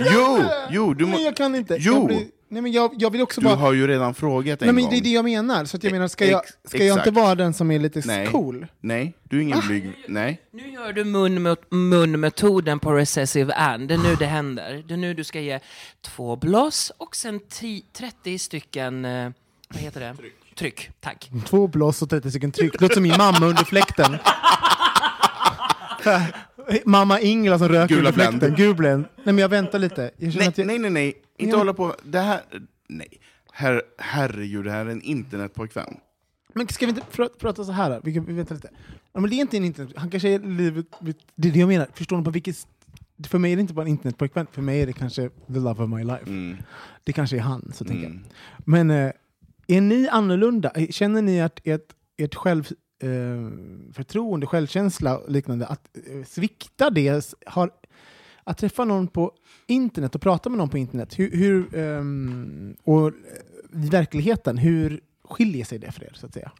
[0.00, 1.76] du, jo, jo, du, må, Nej, jag kan inte.
[1.80, 1.92] Jo.
[1.94, 2.26] Jag, blir...
[2.48, 3.56] Nej, men jag, jag vill också du bara...
[3.56, 4.90] har ju redan frågat en Nej, men gång.
[4.92, 5.64] det är det jag menar.
[5.64, 8.26] Så att jag menar, ska jag, ska jag inte vara den som är lite Nej.
[8.26, 8.66] cool?
[8.80, 9.92] Nej, du är ingen blyg.
[10.08, 10.40] Nej.
[10.50, 13.88] Nu gör du mun mot- munmetoden på recessive and.
[13.88, 14.84] Det är nu det händer.
[14.88, 15.60] Det är nu du ska ge
[16.00, 19.30] två bloss och sen ti- 30 stycken, eh,
[19.68, 20.14] vad heter det?
[20.16, 20.34] Tryck.
[20.58, 21.30] Tryck, tack.
[21.46, 22.80] Två blås och 30 stycken tryck.
[22.80, 24.16] Låter som min mamma under fläkten.
[26.84, 28.38] mamma Ingela som röker Gula under fläkten.
[28.38, 28.56] Blend.
[28.56, 29.04] Gul Blend.
[29.16, 30.10] Nej men jag väntar lite.
[30.16, 30.66] Jag Nej, att jag...
[30.66, 31.14] nej, nej, nej.
[31.38, 31.58] Inte Ja.
[31.58, 31.94] hålla på.
[32.04, 32.40] Det här...
[32.88, 33.08] Nej.
[33.52, 35.96] Her, herregud, det här är en internetpojkvän.
[36.54, 37.90] Men ska vi inte pr prata så här?
[37.90, 38.00] då?
[38.04, 38.68] Vi, kan, vi väntar lite.
[39.12, 39.92] Ja, men det är inte en internet...
[39.96, 40.86] Han kanske är livet...
[41.34, 41.88] Det är det jag menar.
[41.94, 42.66] Förstår ni på vilket...
[43.28, 44.46] För mig är det inte bara en internetpojkvän.
[44.52, 46.26] För mig är det kanske the love of my life.
[46.26, 46.56] Mm.
[47.04, 48.12] Det kanske är han, så tänker jag.
[48.12, 48.24] Mm.
[48.64, 49.12] Men eh,
[49.66, 50.72] är ni annorlunda?
[50.74, 56.90] Eh, känner ni att ert, ert självförtroende, eh, förtroende, självkänsla och liknande, att eh, svikta
[56.90, 57.34] det?
[57.46, 57.70] Har,
[58.44, 59.32] att träffa någon på
[59.66, 63.12] internet och prata med någon på internet, hur, ehm, hur, eh, och
[63.72, 66.12] i verkligheten, hur skiljer sig det för er?
[66.14, 66.52] Så att säga?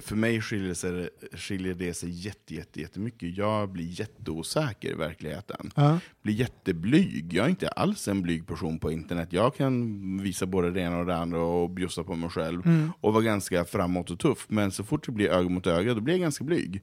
[0.00, 3.36] För mig skiljer, sig, skiljer det sig jätte, jätte, jättemycket.
[3.36, 5.70] Jag blir jätteosäker i verkligheten.
[5.74, 5.98] Ja.
[6.22, 7.32] Blir jätteblyg.
[7.32, 9.28] Jag är inte alls en blyg person på internet.
[9.32, 12.66] Jag kan visa både det ena och det andra och bjussa på mig själv.
[12.66, 12.92] Mm.
[13.00, 14.46] Och vara ganska framåt och tuff.
[14.48, 16.82] Men så fort det blir öga mot öga, då blir jag ganska blyg.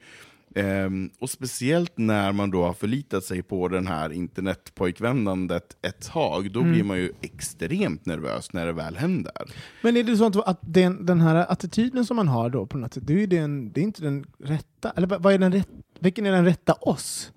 [0.60, 6.52] Ehm, och speciellt när man då har förlitat sig på den här internetpojkvändandet ett tag,
[6.52, 6.72] då Mm.
[6.72, 9.34] blir man ju extremt nervös när det väl händer.
[9.82, 12.78] Men är det så att, att den, den här attityden som man har då på
[12.78, 15.52] något sätt, det är, den, det är inte den rätta, eller vad vad är den
[15.52, 15.70] rätt,
[16.00, 17.32] vilken är den rätta oss?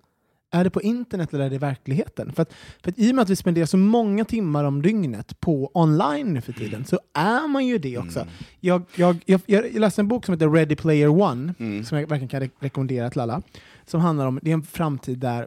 [0.55, 2.33] Är det på internet eller är det i verkligheten?
[2.33, 5.41] För att, för att i och med att vi spenderar så många timmar om dygnet
[5.41, 8.27] på online nu för tiden så är man ju det också.
[8.61, 12.29] Jag, jag, jag, jag läste en bok som heter Ready Player One, som jag verkligen
[12.29, 13.43] kan re rekommendera till alla,
[13.87, 15.47] som handlar om, det är en framtid där,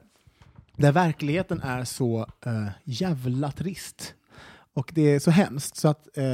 [0.78, 4.14] där verkligheten är så uh, jävla trist.
[4.76, 6.26] Och det är så hemskt så att eh,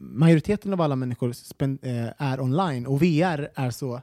[0.00, 4.00] majoriteten av alla människor eh, är online och VR är så,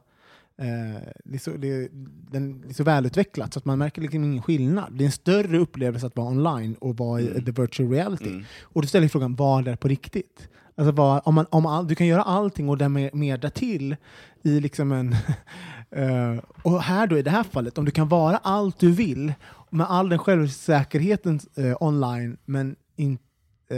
[0.62, 1.89] eh, det är så, det
[2.32, 4.93] den är så välutvecklat så att man märker liksom ingen skillnad.
[4.97, 8.43] Det är en större upplevelse att vara online och vara i the virtual reality.
[8.62, 10.50] Och då ställer frågan, vad är på riktigt?
[10.76, 13.95] Alltså vad, om man, om all, du kan göra allting och därmed mer därtill
[14.43, 15.12] i liksom en...
[15.91, 19.34] eh, och här då i det här fallet, om du kan vara allt du vill
[19.69, 23.24] med all den självsäkerheten eh, online men inte
[23.69, 23.78] eh,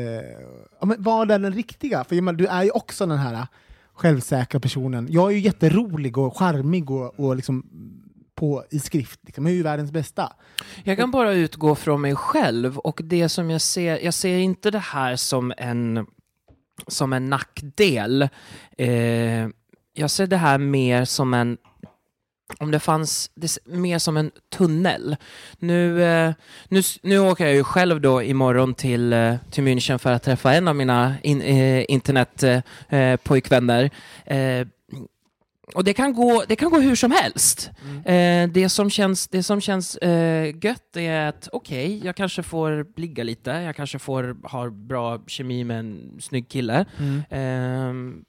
[0.79, 2.03] ja, men vad är den riktiga?
[2.03, 3.47] För menar, du är ju också den här
[3.93, 5.07] självsäkra personen.
[5.09, 7.63] Jag är ju jätterolig och charmig och, och liksom
[8.35, 9.19] på, i skrift.
[9.23, 9.45] Liksom.
[9.45, 10.33] Jag är ju världens bästa.
[10.83, 14.71] Jag kan bara utgå från mig själv och det som jag ser, jag ser inte
[14.71, 16.05] det här som en,
[16.87, 18.29] som en nackdel.
[18.77, 19.47] Eh,
[19.93, 21.57] jag ser det här mer som en
[22.59, 25.15] om det fanns det mer som en tunnel.
[25.59, 26.33] Nu, eh,
[26.69, 30.53] nu, nu åker jag ju själv då imorgon till, eh, till München för att träffa
[30.53, 33.13] en av mina in, eh, internetpojkvänner.
[33.13, 33.89] Eh, pojkvänner.
[34.25, 34.67] eh,
[35.75, 37.71] och det kan, gå, det kan gå hur som helst.
[38.05, 42.99] Eh, det som känns, det som känns eh, gött är att okej, jag kanske får
[42.99, 46.85] ligga lite, jag kanske får ha bra kemi med en snygg kille.
[47.29, 48.23] Ehm,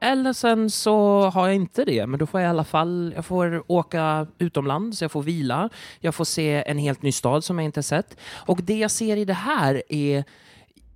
[0.00, 3.24] eller sen så har jag inte det, men då får jag i alla fall jag
[3.24, 7.64] får åka utomlands, jag får vila, jag får se en helt ny stad som jag
[7.64, 8.16] inte sett.
[8.34, 10.24] Och det jag ser i det här är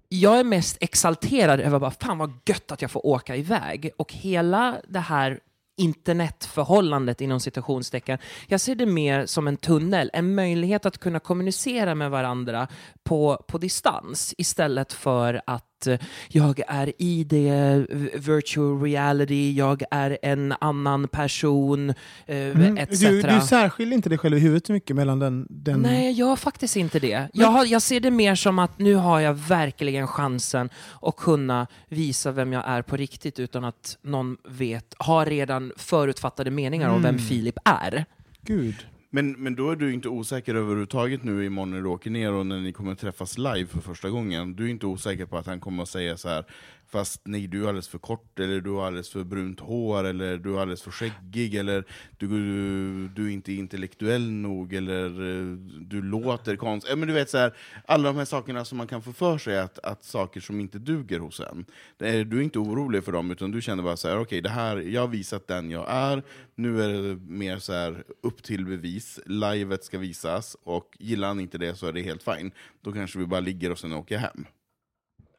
[0.09, 3.91] jag är mest exalterad över bara, fan vad gött att jag får åka iväg.
[3.97, 5.41] Och hela det här
[5.77, 11.95] internetförhållandet inom citationstecken, jag ser det mer som en tunnel, en möjlighet att kunna kommunicera
[11.95, 12.69] med varandra
[13.03, 20.19] på, på distans istället för att eh, jag är i det virtual reality, jag är
[20.23, 21.91] en annan person,
[22.27, 22.79] eh, Mm.
[22.79, 23.01] etc.
[23.01, 25.47] Du, du särskiljer inte dig själv i huvudet mycket mellan den...
[25.51, 25.81] den...
[25.81, 27.29] Nej, jag gör faktiskt inte det.
[27.33, 30.71] Jag, har, jag ser det mer som att nu har jag verkligen chansen
[31.03, 36.51] att kunna visa vem jag är på riktigt utan att någon vet, har redan förutfattade
[36.51, 37.27] meningar om vem Mm.
[37.27, 38.05] Filip är.
[38.43, 38.75] Gud.
[39.15, 42.47] Men, men då är du inte osäker överhuvudtaget nu imorgon när du åker ner och
[42.47, 44.55] när ni kommer träffas live för första gången.
[44.57, 46.45] Du är inte osäker på att han kommer att säga så här
[46.89, 50.37] fast nej, du är alldeles för kort, eller du har alldeles för brunt hår, eller
[50.37, 51.85] du är alldeles för skäggig, eller
[52.19, 56.93] du, du, du är inte intellektuell nog, eller eh, du låter konstigt.
[56.93, 59.39] Äh, Men du vet, så här, alla de här sakerna som man kan få för
[59.39, 61.65] sig, att, att saker som inte duger hos en.
[61.97, 64.41] Det är, du är inte orolig för dem, utan du känner bara så här, okej,
[64.41, 66.23] det här, jag har visat den jag är,
[66.55, 71.41] nu är det mer så här upp till bevis, livet ska visas, och gillar han
[71.41, 72.51] inte det så är det helt fine.
[72.83, 74.47] Då kanske vi bara ligger och sen åker hem.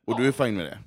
[0.06, 0.78] Och du är fine med det?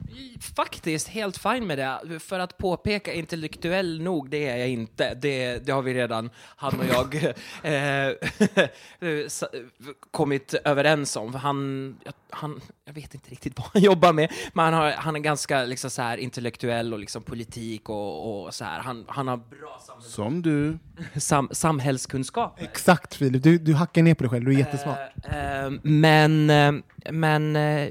[0.57, 2.21] Faktiskt helt fine med det.
[2.21, 5.15] För att påpeka intellektuell nog, det är jag inte.
[5.15, 7.15] Det, det har vi redan, han och jag,
[7.63, 8.13] eh,
[10.11, 11.33] kommit överens om.
[11.33, 14.91] För Han, jag- han, jag vet inte riktigt vad han jobbar med, men han, har,
[14.91, 18.81] han är ganska liksom så här, intellektuell och liksom politik och, och så här.
[18.81, 20.79] Han, han har bra samhälls, Som du.
[21.21, 22.63] sam, samhällskunskap.
[22.63, 24.99] Exakt Filip, du, du hackar ner på dig själv, du är jättesmart.
[25.25, 26.73] Eh, eh, men eh,
[27.13, 27.89] men eh,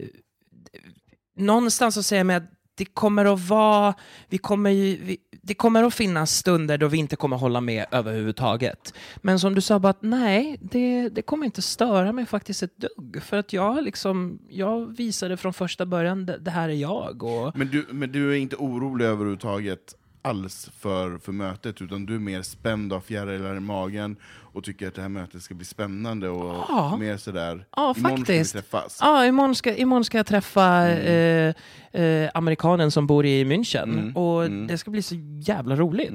[1.38, 3.94] någonstans så säger jag mig att det kommer att vara,
[4.30, 7.86] vi kommer ju, vi, det kommer att finnas stunder då vi inte kommer hålla med
[7.92, 8.94] överhuvudtaget.
[9.18, 12.78] Men som du sa, bara att nej, det, det kommer inte störa mig faktiskt ett
[12.78, 13.24] dugg.
[13.24, 17.24] För att jag liksom, jag visade från första början, det, det här är jag.
[17.24, 22.16] Och, Men du, men du är inte orolig överhuvudtaget alls för, för mötet, utan du
[22.16, 24.16] är mer spänd av fjärilar i magen
[24.58, 26.98] och tycker att det här mötet ska bli spännande och Ja.
[27.00, 28.50] mer sådär, Ja, imorgon faktiskt.
[28.50, 28.98] ska vi träffas.
[29.02, 31.54] Ja, imorgon ska, imorgon ska jag träffa eh,
[31.92, 33.84] eh, amerikanen som bor i München.
[33.84, 34.68] Mm, Och mm.
[34.68, 36.10] det ska bli så jävla roligt.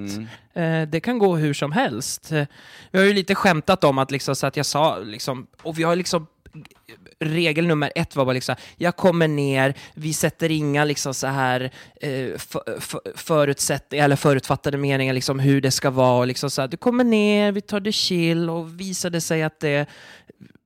[0.55, 0.83] Mm.
[0.83, 2.33] Eh, det kan gå hur som helst.
[2.33, 2.44] Eh,
[2.90, 5.83] vi har ju lite skämtat om att, liksom, så att jag sa, liksom, och vi
[5.83, 6.26] har liksom
[7.20, 11.70] Regel nummer ett var bara liksom, jag kommer ner, vi sätter inga liksom så här
[12.01, 16.18] eh, för, för, förutsätt, eller förutfattade meningar liksom hur det ska vara.
[16.20, 19.42] och Liksom så här, du kommer ner, vi tar det chill och visar det sig
[19.42, 19.87] att det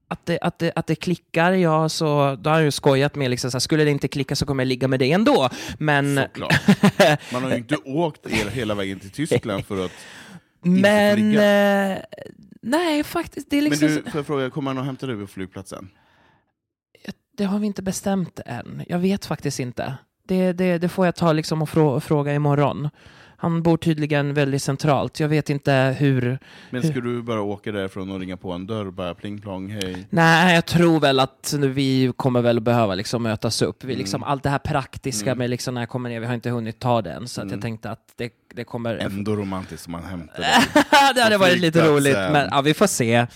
[0.09, 3.31] att det, att, det, att det klickar, ja, så då har jag ju skojat med
[3.31, 5.49] liksom, så här, skulle det inte klicka så kommer jag ligga med dig ändå.
[5.79, 6.55] Men, Såklart.
[7.33, 9.93] Man har ju inte åkt hela, hela vägen till Tyskland för att...
[10.65, 11.93] inte men ligga.
[11.93, 11.99] eh,
[12.63, 13.89] nej, faktiskt, det är liksom...
[13.89, 15.89] Men du, får jag fråga, kommer han att hämta dig på flygplatsen?
[17.37, 18.83] Det har vi inte bestämt än.
[18.89, 19.95] Jag vet faktiskt inte.
[20.29, 22.89] Det, det, det får jag ta liksom och frå, fråga imorgon.
[23.39, 25.21] Han bor tydligen väldigt centralt.
[25.21, 26.39] Jag vet inte hur...
[26.71, 30.07] Men ska du bara åka därifrån och ringa på en dörr, bara pling plong, hej?
[30.11, 33.85] Nej, jag tror väl att vi kommer väl behöva liksom mötas upp.
[33.85, 33.99] Vi Mm.
[33.99, 35.39] liksom, Allt det här praktiska Mm.
[35.39, 37.29] med liksom när jag kommer ner, vi har inte hunnit ta det än.
[37.29, 37.53] Så Mm.
[37.53, 38.97] jag tänkte att det, det kommer...
[38.97, 40.51] Ändå romantiskt om man hämtar dig.
[41.15, 43.27] det hade varit lite roligt, men ja, vi får se.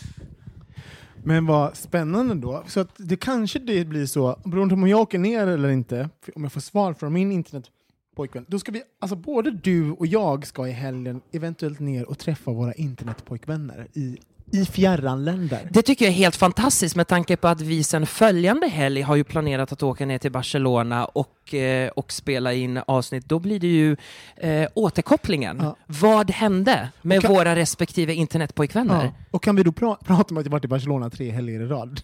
[1.25, 2.63] Men vad spännande då.
[2.67, 6.09] Så att det kanske det blir så, beroende på om jag åker ner eller inte,
[6.35, 10.47] om jag får svar från min internetpojkvän, då ska vi, alltså både du och jag
[10.47, 14.19] ska i helgen eventuellt ner och träffa våra internetpojkvänner i,
[14.53, 15.69] i fjärran länder.
[15.71, 19.17] Det tycker jag är helt fantastiskt med tanke på att vi sen följande helg har
[19.17, 23.25] ju planerat att åka ner till Barcelona och, eh, och spela in avsnitt.
[23.29, 23.97] Då blir det ju
[24.37, 25.59] eh, återkopplingen.
[25.63, 25.77] Ja.
[25.87, 29.05] Vad hände med kan- våra respektive internetpojkvänner?
[29.05, 29.11] Ja.
[29.31, 31.67] Och kan vi då pra- prata om att jag varit i Barcelona tre helger i
[31.67, 32.01] rad?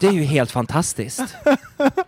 [0.00, 1.34] Det är ju helt fantastiskt.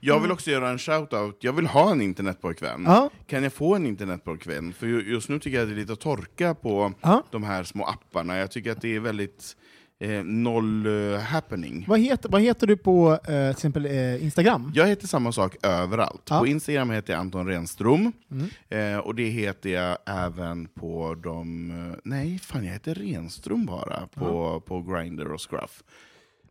[0.00, 1.34] Jag vill också göra en shout-out.
[1.40, 2.84] jag vill ha en internetpojkvän.
[2.86, 3.10] Ja.
[3.26, 4.72] Kan jag få en internetpojkvän?
[4.72, 7.22] För ju- just nu tycker jag att det är lite torka på Ja.
[7.30, 8.36] de här små apparna.
[8.38, 9.56] Jag tycker att det är väldigt
[10.00, 11.84] eh, noll eh, happening.
[11.88, 14.72] Vad heter, vad heter du på eh, till exempel eh, Instagram?
[14.74, 16.22] Jag heter samma sak överallt.
[16.30, 16.38] Ja.
[16.38, 18.48] På Instagram heter jag Anton Renström, Mm.
[18.94, 21.70] eh, och det heter jag även på de...
[21.70, 25.82] eh, Nej, fan jag heter Renström bara på, på Grindr och Scruff.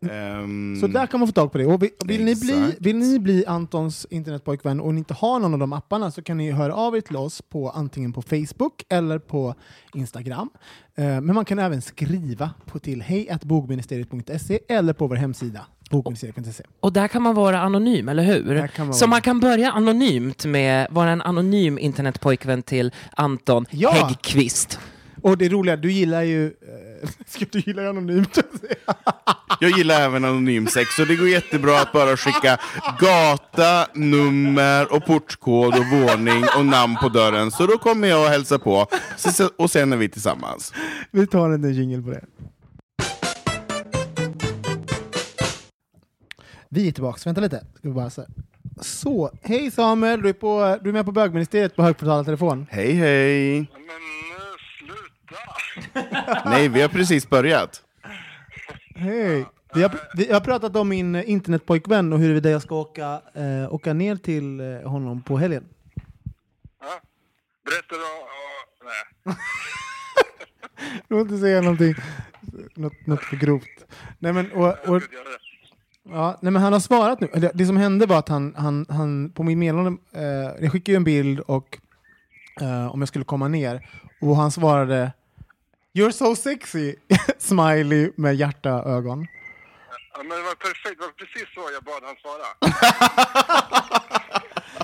[0.09, 1.65] Ehm, Så där kan man få tag på det.
[1.65, 5.53] Och vill, vill, ni bli, vill ni bli Antons internetpojkvän och ni inte har någon
[5.53, 8.83] av de apparna så kan ni höra av er till oss på antingen på Facebook
[8.89, 9.55] eller på
[9.93, 10.49] Instagram.
[10.95, 16.63] Eh, men man kan även skriva på till hejatbogministeriet.se eller på vår hemsida bogministeriet.se.
[16.79, 18.67] Och där kan man vara anonym, eller hur?
[18.77, 23.91] Man Så vara- man kan börja anonymt med vara en anonym internetpojkvän till Anton Ja.
[23.91, 24.79] Häggqvist.
[25.21, 26.45] Och det roliga, du gillar ju...
[26.45, 28.39] Eh, ska du gilla anonymt?
[29.60, 32.60] Jag gillar även anonym sex, så det går jättebra att bara skicka
[32.99, 37.51] gata, nummer och portkod och våning och namn på dörren.
[37.51, 40.73] Så då kommer jag och hälsar på, så, och sen är vi tillsammans.
[41.12, 42.25] Vi tar en jingle på det.
[46.69, 47.65] Vi är tillbaka, vänta lite.
[47.75, 48.12] Ska vi bara
[48.82, 52.67] så, hej Samuel, du är, på, du är med på bögministeriet på högtalartelefon.
[52.69, 53.67] Hej hej!
[56.45, 57.83] Nej, vi har precis börjat.
[58.95, 59.45] Hej!
[59.73, 63.73] Vi har, vi har pratat om min eh, internetpojkvän och huruvida jag ska åka, eh,
[63.73, 65.65] åka ner till eh, honom på helgen.
[66.81, 67.01] Ja.
[67.65, 68.27] Berätta då.
[68.85, 69.35] Nej.
[71.07, 71.95] Du får inte säga någonting,
[72.75, 73.85] något, något för grovt.
[74.19, 75.01] Nej, men, och, och.
[76.03, 77.27] Ja, nej men han har svarat nu.
[77.33, 80.91] Det, det som hände var att han, han, han på min meddelande, eh, jag skickade
[80.91, 81.77] ju en bild och
[82.61, 83.89] eh, om jag skulle komma ner
[84.21, 85.11] och han svarade
[85.93, 86.95] You're so sexy,
[87.38, 89.28] smiley med hjärtaögon.
[90.13, 90.99] Ja, men det var perfekt.
[90.99, 92.45] Det var precis så jag bad han svara.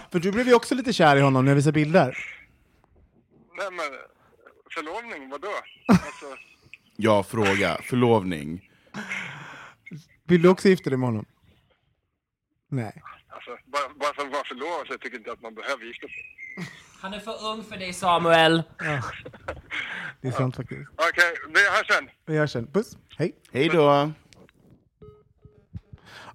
[0.12, 2.18] För du blev ju också lite kär i honom när jag visade bilder.
[3.58, 3.86] Nej, men
[4.74, 5.52] förlovning, vadå?
[5.88, 6.26] Alltså,
[6.98, 7.78] Ja, fråga.
[7.84, 8.70] Förlovning.
[10.24, 11.26] Vill du också gifta dig med honom?
[12.70, 13.02] Nej.
[13.30, 16.08] alltså bara, bara för att vara förlovad så jag tycker inte att man behöver gifta
[16.08, 16.26] sig.
[17.06, 18.64] Han är för ung för dig Samuel.
[20.22, 20.90] Det är sant faktiskt.
[20.96, 22.10] Okej, vi hörs sen.
[22.26, 22.68] Vi hörs sen.
[22.68, 22.98] Puss.
[23.18, 23.36] Hej.
[23.52, 24.12] Hej då!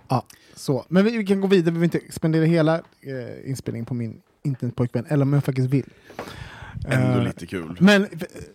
[0.08, 0.84] Ja, så.
[0.88, 1.64] Men vi, vi kan gå vidare.
[1.64, 5.06] Vi behöver inte spendera hela eh, inspelningen på min internetpojkvän.
[5.08, 5.90] Eller om jag faktiskt vill.
[6.88, 7.76] Ändå Eh, lite kul.
[7.80, 8.08] Men eh,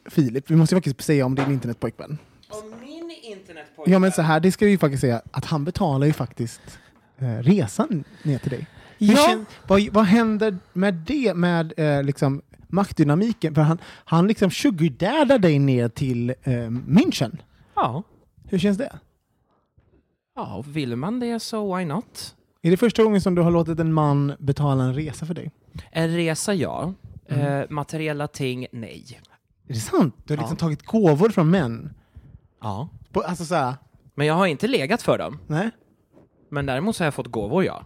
[0.06, 2.18] Filip, vi måste ju faktiskt säga om din internetpojkvän.
[2.50, 3.94] Om min internetpojkvän...
[3.94, 6.80] Ja men så här, det ska vi ju faktiskt säga att han betalar ju faktiskt
[7.18, 8.68] eh, resan ner till dig.
[8.98, 9.16] Ja.
[9.30, 13.56] kän- vad, vad händer med det, med eh, liksom maktdynamiken?
[13.56, 17.38] För han, han liksom sugardaddar dig ner till eh, München.
[17.76, 18.04] Ja.
[18.50, 19.00] Hur känns det?
[20.36, 22.36] Ja, vill man det så why not?
[22.62, 25.52] Är det första gången som du har låtit en man betala en resa för dig?
[25.92, 26.94] En resa, ja.
[27.30, 27.42] Mm.
[27.62, 29.20] Eh, materiella ting, nej.
[29.68, 30.16] Är det sant?
[30.26, 30.60] Du har liksom Ja.
[30.60, 31.94] tagit gåvor från män?
[32.62, 32.90] Ja.
[33.12, 33.74] På, alltså såhär,
[34.16, 35.40] Men jag har inte legat för dem.
[35.48, 35.70] nej?
[36.50, 37.84] Men däremot så har jag fått gåvor, ja.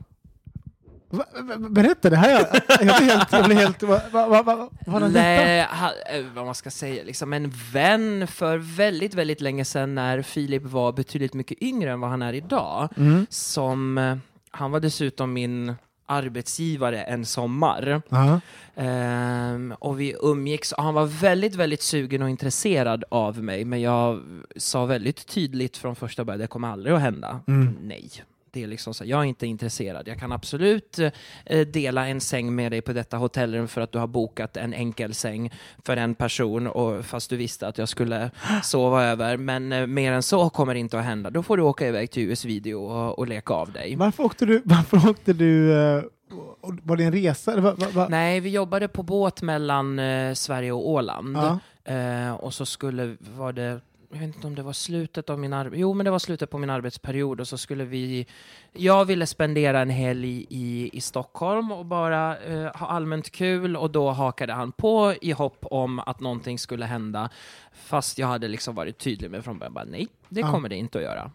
[1.70, 2.48] Berätta, det här jag,
[2.88, 3.32] jag blir helt...
[3.32, 5.92] Jag blir helt va, va, va, va, vad har han
[6.34, 10.92] vad man ska säga, liksom en vän för väldigt, väldigt länge sedan när Filip var
[10.92, 12.90] betydligt mycket yngre än vad han är idag.
[12.98, 13.26] Mm.
[13.30, 14.18] Som, eh,
[14.52, 18.02] han var dessutom min arbetsgivare en sommar.
[18.10, 18.40] Ja.
[18.76, 23.66] Ehm, och vi umgicks och han var väldigt, väldigt sugen och intresserad av mig.
[23.66, 24.22] Men jag
[24.56, 27.40] sa väldigt tydligt från första början, det kommer aldrig att hända.
[27.48, 27.78] Mm.
[27.82, 28.12] Nej.
[28.52, 30.08] Det är liksom så, jag är inte intresserad.
[30.08, 31.00] Jag kan absolut
[31.46, 34.74] eh, dela en säng med dig på detta hotellrum för att du har bokat en
[34.74, 35.52] enkel säng
[35.86, 38.32] för en person, och, fast du visste att jag skulle
[38.64, 39.38] sova över.
[39.38, 41.30] Men eh, mer än så kommer det inte att hända.
[41.30, 43.96] Då får du åka iväg till US-video och, och leka av dig.
[43.96, 44.62] Varför åkte du...
[44.66, 46.04] Varför åkte du eh,
[46.62, 47.60] var det en resa?
[47.60, 48.08] Va, va, va?
[48.10, 51.38] Nej, vi jobbade på båt mellan eh, Sverige och Åland.
[51.38, 51.60] Ja.
[51.94, 53.80] Eh, och så skulle, var det,
[54.12, 56.50] jag vet inte om det var slutet av min ar- Jo, men det var slutet
[56.50, 58.28] på min arbetsperiod och så skulle vi,
[58.74, 63.92] jag ville spendera en helg i, i Stockholm och bara eh, ha allmänt kul och
[63.92, 67.30] då hakade han på i hopp om att någonting skulle hända.
[67.74, 70.52] Fast jag hade liksom varit tydlig med från början, bara, nej, det Ja.
[70.52, 71.32] kommer det inte att göra.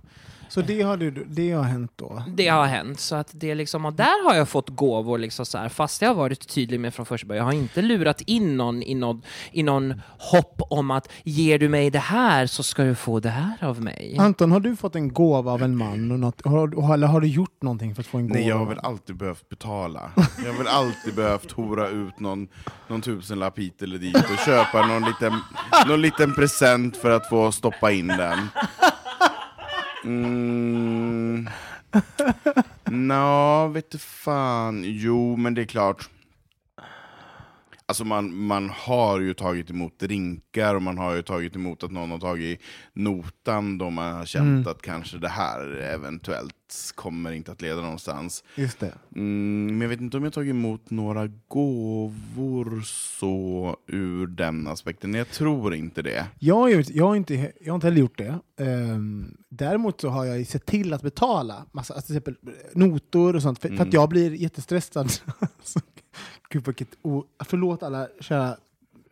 [0.49, 2.23] Så det har, du, det har hänt då?
[2.29, 5.59] Det har hänt, så att det liksom, och där har jag fått gåvor liksom så
[5.59, 7.47] här, fast jag har varit tydlig med från första början.
[7.47, 9.23] Jag har inte lurat in någon i någon,
[9.53, 13.29] i någon hopp om att ger du mig det här så ska du få det
[13.29, 14.17] här av mig.
[14.21, 16.13] Anton, har du fått en gåva av en man?
[16.13, 18.39] Och något, har, eller har du gjort någonting för att få en gåva?
[18.41, 20.11] Nej, jag har väl alltid behövt betala.
[20.45, 22.49] Jag har väl alltid behövt hora ut någon,
[22.89, 25.33] någon tusenlapp hit eller dit och köpa någon liten,
[25.89, 28.39] någon liten present för att få stoppa in den.
[30.05, 31.49] Mm.
[32.91, 34.83] Nå, vet du fan.
[34.85, 36.09] Jo, men det är klart.
[37.87, 41.91] Alltså man, man har ju tagit emot drinkar och man har ju tagit emot att
[41.91, 42.61] någon har tagit
[42.93, 44.67] notan då man har känt Mm.
[44.69, 46.55] att kanske det här eventuellt
[46.95, 48.45] kommer inte att leda någonstans.
[48.57, 48.95] Just det.
[49.17, 52.81] Mm, men jag vet inte om jag tagit emot några gåvor
[53.19, 55.15] så ur den aspekten.
[55.15, 56.27] Jag tror inte det.
[56.39, 58.39] Jag har, ju- jag, har inte, jag har inte heller gjort det.
[58.61, 62.37] Ehm, däremot så har jag sett till att betala massa, alltså till exempel
[62.75, 63.89] notor och sånt, för, för Mm.
[63.89, 65.13] att jag blir jättestressad.
[66.55, 68.57] Gud, vilket o, förlåt alla kära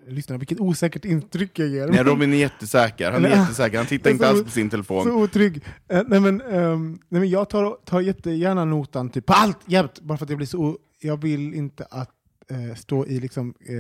[0.07, 1.87] lyssnare, vilket osäkert intryck jag ger.
[1.87, 3.11] Nej, Robin är jättesäker.
[3.11, 3.77] Han är jättesäker.
[3.77, 5.05] Han tittar inte alls på sin telefon.
[5.05, 5.65] Så otrygg.
[5.89, 10.01] Eh, nej, men, ehm, nej, men jag tar, tar jättegärna notan typ, på allt jämt,
[10.01, 10.79] bara för att jag blir så...
[11.01, 12.11] Jag vill inte att
[12.53, 13.75] eh, stå i, liksom, eh,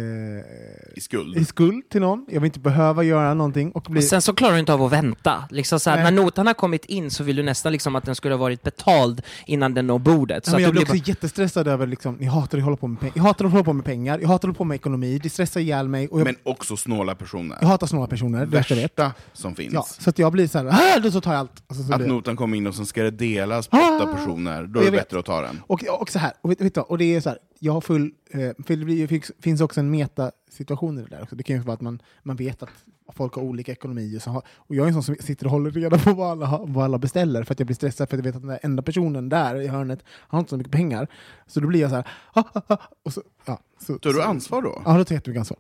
[0.97, 1.37] I skuld.
[1.37, 2.27] i skuld till någon.
[2.29, 3.73] Jag vill inte behöva göra någonting.
[3.73, 5.45] Och bli, Och sen så klarar du inte av att vänta.
[5.51, 6.13] Liksom så här, Nej.
[6.13, 8.63] när notan har kommit in så vill du nästan liksom att den skulle ha varit
[8.63, 10.47] betald innan den når bordet.
[10.47, 13.13] Så att jag blir också jättestressad över, liksom, jag hatar att hålla på med pengar,
[13.17, 15.31] jag hatar att hålla på med pengar, jag hatar att hålla på med ekonomi, det
[15.31, 16.09] stressar ihjäl mig.
[16.09, 17.59] Och jag, Men också snåla personer.
[17.61, 19.73] jag hatar snåla personer, värsta som finns.
[19.75, 20.67] Ja, så att jag blir så här,
[20.97, 21.63] "Ah, då så tar jag allt.
[21.67, 23.97] Alltså, så Att blir- notan kommer in och sen ska det delas på Ah!
[23.97, 25.61] åtta personer, då är det bättre att ta den.
[25.67, 26.89] Och, och så här, och, vet, vet du, vad?
[26.91, 29.09] och det är så här, jag har full, eh, för det
[29.41, 31.37] finns- också en metasituation i det där också.
[31.37, 32.69] Det kan ju vara att man, man vet att
[33.13, 35.71] folk har olika ekonomier, så har, och jag är en sån som sitter och håller
[35.71, 38.33] reda på vad alla, vad alla beställer, för att jag blir stressad för att jag
[38.33, 41.09] vet att den där enda personen där i hörnet har inte så mycket pengar.
[41.47, 44.23] Så då blir jag så här, ah, ah, ah, och så, ja, så, Tar du
[44.23, 44.83] ansvar då?
[44.85, 45.59] Ja, då tar jag jättemycket ansvar.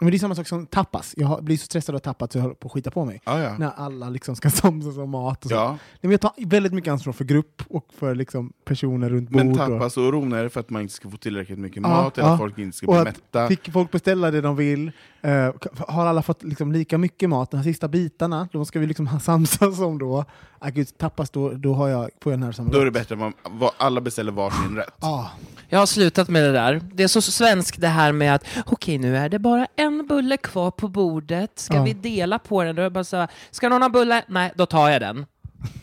[0.00, 1.14] Men det är samma sak som tapas.
[1.16, 3.20] Jag blir så stressad av tapas så jag håller på att skita på mig.
[3.24, 3.58] Ja, ja.
[3.58, 5.54] När alla liksom ska samsas om mat och så.
[5.54, 5.68] ja.
[5.70, 9.46] Nej, men jag tar väldigt mycket ansvar för grupp och för liksom personer runt Men
[9.52, 9.60] bord.
[9.60, 11.88] och- tapas och oron är det för att man inte ska få tillräckligt mycket Ja,
[11.88, 13.48] mat, eller att folk inte ska bli att mätta.
[13.48, 14.92] Fick folk beställa det de vill?
[15.20, 15.52] Eh,
[15.88, 17.50] har alla fått liksom lika mycket mat?
[17.50, 20.24] De här sista bitarna, de ska vi liksom ha samsas om då.
[20.58, 23.14] Ah, gud, tappas då, då har jag, jag den här som Då är det bättre
[23.14, 25.04] att man, vad- alla beställer varsin rätt.
[25.04, 25.26] Ah,
[25.68, 26.80] Jag har slutat med det där.
[26.94, 30.36] Det är så svenskt det här med att okej, nu är det bara en bulle
[30.36, 31.58] kvar på bordet.
[31.58, 31.82] Ska Ja.
[31.82, 32.76] vi dela på den?
[32.76, 34.24] Då är bara så här, ska någon ha bulle?
[34.28, 35.26] Nej, då tar jag den.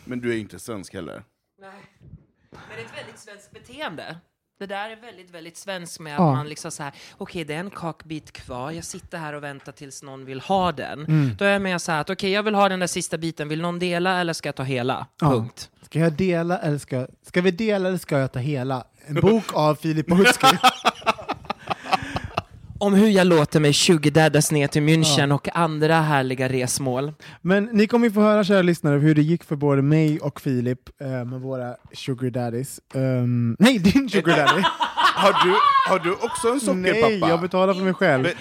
[0.04, 1.22] Men du är inte svensk heller.
[1.60, 1.70] Men
[2.76, 4.16] det är ett väldigt svenskt beteende.
[4.58, 6.32] Det där är väldigt, väldigt svenskt med att Ja.
[6.32, 9.72] man liksom så här, okej det är en kakbit kvar, jag sitter här och väntar
[9.72, 10.98] tills någon vill ha den.
[11.04, 11.30] Mm.
[11.38, 13.48] Då är jag med så här att okej jag vill ha den där sista biten,
[13.48, 15.06] vill någon dela eller ska jag ta hela?
[15.20, 15.30] Ja.
[15.30, 15.70] Punkt.
[15.82, 18.84] ska jag dela eller ska, ska vi dela eller ska jag ta hela?
[19.06, 20.46] En bok av Filip Bohutski.
[22.80, 27.12] Om hur jag låter mig sugardaddas ner till München och andra härliga resmål.
[27.42, 30.40] Men ni kommer ju få höra, kära lyssnare, hur det gick för både mig och
[30.40, 32.80] Filip eh, med våra sugar daddies.
[32.94, 34.62] Ehm, nej, din sugar daddy!
[35.14, 35.54] Har du,
[35.88, 37.08] har du också en sockerpappa?
[37.08, 38.22] nej, jag betalar för mig själv.
[38.22, 38.32] Men-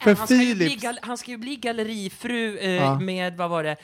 [0.00, 3.00] För han, ska ju bli han ska ju bli gallerifru eh, Ja.
[3.00, 3.76] med, vad var det,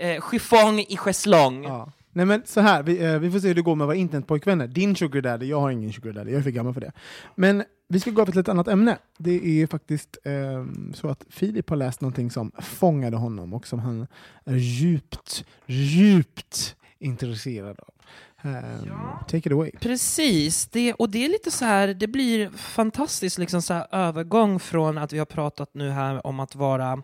[0.00, 1.64] eh, chiffong i schäslong.
[1.64, 1.92] Ja.
[2.12, 4.66] Nej men så här, vi, eh, vi får se hur det går med våra internetpojkvänner.
[4.66, 6.92] Din sugar daddy, jag har ingen sugar daddy, jag är för gammal för det.
[7.34, 8.98] Men vi ska gå över till ett annat ämne.
[9.18, 13.66] Det är ju faktiskt ehm, så att Filip har läst någonting som fångade honom och
[13.66, 14.06] som han
[14.44, 17.94] är djupt, djupt intresserad av.
[18.42, 18.90] Ehm,
[19.28, 19.70] Take it away.
[19.80, 24.60] Precis, det, och det är lite så här, det blir fantastiskt liksom så här övergång
[24.60, 27.02] från att vi har pratat nu här om att vara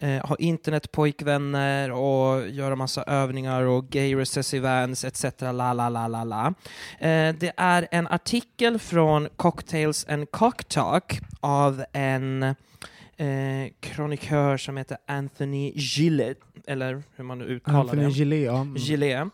[0.00, 5.24] eh, ha internetpojkvänner och göra massa övningar och gay recessive events etc.
[5.40, 6.54] La, la, la, la, la.
[6.98, 12.42] Eh, det är en artikel från Cocktails and Cocktalk av en
[13.18, 18.10] eh, kronikör som heter Anthony Gillett, eller hur man nu uttalar Anthony det.
[18.10, 18.60] Gillet, ja.
[18.60, 18.76] Mm.
[18.76, 19.28] Gillet,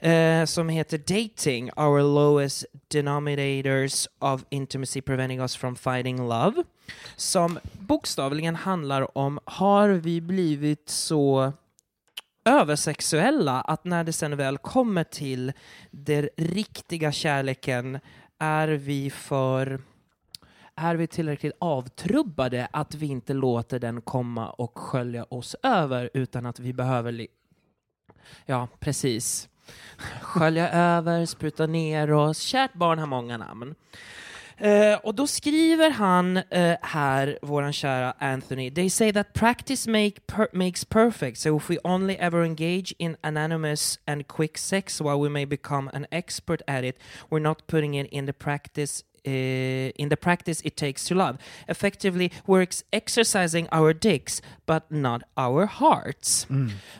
[0.00, 6.64] eh, som heter Dating, Our Lowest Denominators of Intimacy Preventing Us from Fighting Love.
[7.16, 11.52] Som bokstavligen handlar om, har vi blivit så
[12.44, 15.52] översexuella att när det sen väl kommer till
[15.90, 18.00] den riktiga kärleken
[18.38, 19.80] är vi för
[20.76, 26.46] är vi tillräckligt avtrubbade att vi inte låter den komma och skölja oss över utan
[26.46, 27.28] att vi behöver li-
[28.46, 29.48] Ja, precis.
[30.20, 32.38] Skölja över, spruta ner oss.
[32.38, 33.74] Kärt barn har många namn.
[34.56, 40.14] Eh, och då skriver han uh, här, våran kära Anthony, They say that practice make
[40.26, 45.20] per makes perfect, so if we only ever engage in anonymous and quick sex while
[45.20, 46.98] we may become an expert at it,
[47.30, 51.38] we're not putting it in the practice in the practice it takes to love.
[51.68, 52.30] Effectively,
[52.62, 56.46] ex- exercising our dicks, but not our hearts.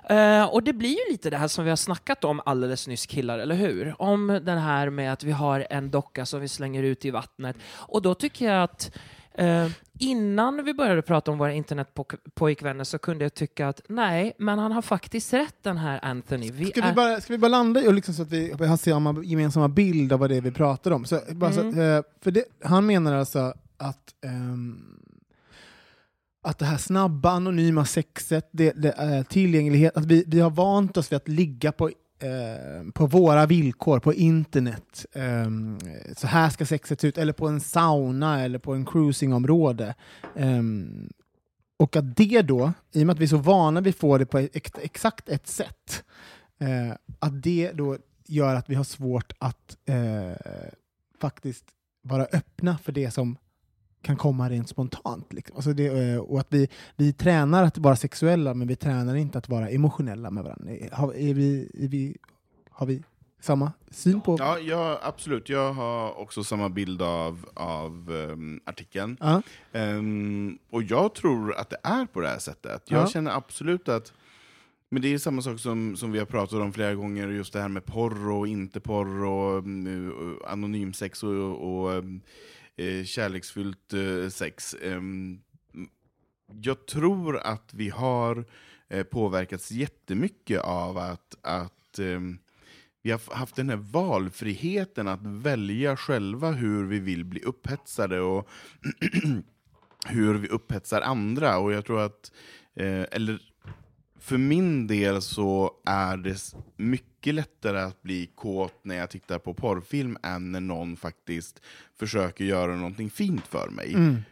[0.09, 3.07] Eh, och det blir ju lite det här som vi har snackat om alldeles nyss
[3.07, 3.95] killar, eller hur?
[4.03, 7.57] Om den här med att vi har en docka som vi slänger ut i vattnet.
[7.75, 8.91] Och då tycker jag att
[9.39, 9.69] Eh,
[9.99, 14.73] innan vi började prata om våra internetpojkvänner så kunde jag tycka att nej, men han
[14.73, 16.51] har faktiskt rätt den här Anthony.
[16.51, 16.87] Vi Ska, är...
[16.89, 20.13] vi bara, ska vi bara landa i liksom så att vi har samma gemensamma bild
[20.13, 21.05] av vad det är vi pratar om?
[21.05, 21.97] Så, bara så att, Mm.
[21.97, 25.01] eh, för det, han menar alltså att ehm,
[26.43, 30.97] att det här snabba, anonyma sexet, det, det är tillgänglighet, att vi, vi har vant
[30.97, 35.07] oss vid att ligga på, eh, på våra villkor på internet.
[35.13, 35.79] Ehm,
[36.17, 39.95] så här ska sexet se ut, eller på en sauna eller på en cruisingområde.
[40.37, 41.09] Ehm,
[41.77, 44.19] och att det då, i och med att vi är så vana vid att få
[44.19, 44.39] det på
[44.83, 46.05] exakt ett sätt,
[46.59, 50.33] eh, att det då gör att vi har svårt att eh,
[51.21, 51.65] faktiskt
[52.03, 53.37] vara öppna för det som
[54.05, 55.33] kan komma rent spontant.
[55.33, 55.57] Liksom.
[55.57, 59.39] Alltså det, eh, och att vi, vi tränar att vara sexuella, men vi tränar inte
[59.39, 60.73] att vara emotionella med varandra.
[60.93, 62.17] Har, är vi, är vi,
[62.71, 63.03] har vi
[63.41, 64.37] samma syn på...
[64.39, 65.49] Ja, ja, absolut.
[65.49, 69.17] Jag har också samma bild av, av um, artikeln.
[69.21, 69.43] Ja.
[69.73, 72.83] Ehm, och jag tror att det är på det här sättet.
[72.89, 73.07] Jag Ja.
[73.07, 74.13] känner absolut att
[74.89, 77.61] men det är samma sak som, som vi har pratat om flera gånger, just det
[77.61, 82.05] här med porr och inte porr, och mm, eh, anonymsex och, och
[82.77, 84.77] eh, kärleksfullt eh, sex.
[84.83, 85.41] Ehm,
[86.47, 88.45] jag tror att vi har
[88.89, 92.39] eh, påverkats jättemycket av att, att ehm,
[93.03, 98.49] vi har haft den här valfriheten att välja själva hur vi vill bli upphetsade och
[100.07, 101.59] hur vi upphetsar andra.
[101.59, 102.33] Och jag tror att,
[102.77, 103.41] eh, eller
[104.19, 109.39] för min del så är det mycket mycket lättare att bli kåt när jag tittar
[109.39, 111.61] på porrfilm än när någon faktiskt
[111.99, 113.95] försöker göra någonting fint för mig.
[113.95, 114.23] Mm.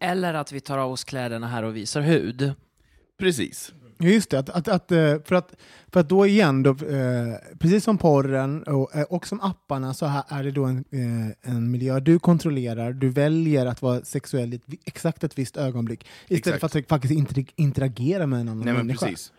[0.00, 2.52] Eller att vi tar av oss kläderna här och visar hud.
[3.18, 3.72] Precis.
[3.98, 5.54] Just det, att, att, att, eh, för, att,
[5.92, 10.06] för att då igen, då, eh, precis som porren och, eh, och som apparna så
[10.06, 14.54] här är det då en, eh, en miljö du kontrollerar, du väljer att vara sexuell
[14.54, 16.72] i exakt ett visst ögonblick istället Exakt.
[16.72, 19.06] för att faktiskt inter- interagera med en annan Nej människa.
[19.06, 19.32] precis.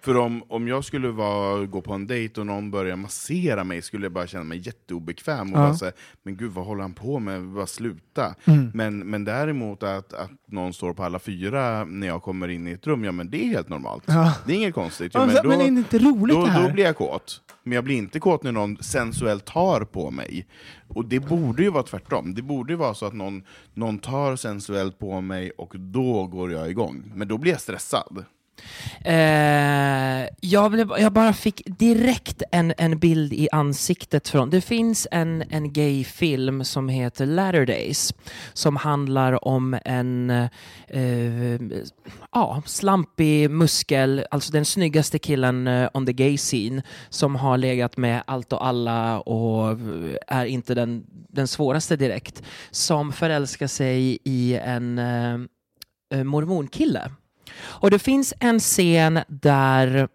[0.00, 3.82] För om, om jag skulle vara, gå på en dejt och någon börjar massera mig
[3.82, 5.62] skulle jag bara känna mig jätteobekväm och Ja.
[5.66, 5.92] bara säga,
[6.22, 8.34] men gud vad håller han på med, bara sluta.
[8.44, 8.70] Mm.
[8.74, 12.70] Men, men däremot att, att någon står på alla fyra när jag kommer in i
[12.70, 14.04] ett rum, ja men det är helt normalt.
[14.06, 14.34] Ja.
[14.46, 15.14] Det är inget konstigt.
[15.14, 16.68] Ja, men, men är det inte roligt då, det här?
[16.68, 17.42] då blir jag kåt.
[17.62, 20.46] Men jag blir inte kåt när någon sensuellt tar på mig.
[20.88, 22.34] Och det borde ju vara tvärtom.
[22.34, 23.42] Det borde ju vara så att någon,
[23.74, 27.12] någon tar sensuellt på mig och då går jag igång.
[27.14, 28.24] Men då blir jag stressad.
[29.04, 34.50] Eh, jag, blev, jag bara fick direkt en, en bild i ansiktet från...
[34.50, 38.14] Det finns en, en gayfilm som heter Latter Days
[38.52, 41.60] som handlar om en eh,
[42.32, 47.96] ja, slampig muskel, alltså den snyggaste killen eh, on the gay scene som har legat
[47.96, 49.78] med allt och alla och
[50.26, 55.34] är inte den, den svåraste direkt, som förälskar sig i en eh,
[56.14, 57.10] eh mormonkille.
[57.54, 60.08] Och det finns en scen där,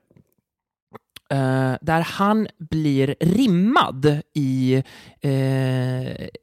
[1.33, 4.83] Uh, där han blir rimmad i,
[5.25, 5.31] Uh,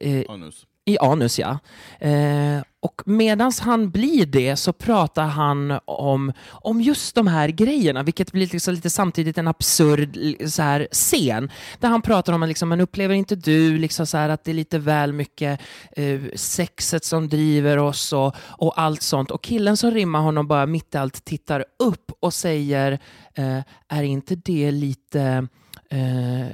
[0.05, 1.39] uh, Anus i anus.
[1.39, 1.59] Ja.
[1.99, 8.03] Eh, och medan han blir det så pratar han om, om just de här grejerna,
[8.03, 11.51] vilket blir liksom lite samtidigt en absurd liksom så här, scen.
[11.79, 14.51] Där han pratar om att liksom, men upplever inte du liksom så här, att det
[14.51, 15.61] är lite väl mycket
[15.91, 19.31] eh, sexet som driver oss och, och allt sånt.
[19.31, 22.99] Och killen som rimmar honom bara mitt i allt tittar upp och säger,
[23.35, 25.47] eh, är inte det lite
[25.89, 26.47] eh,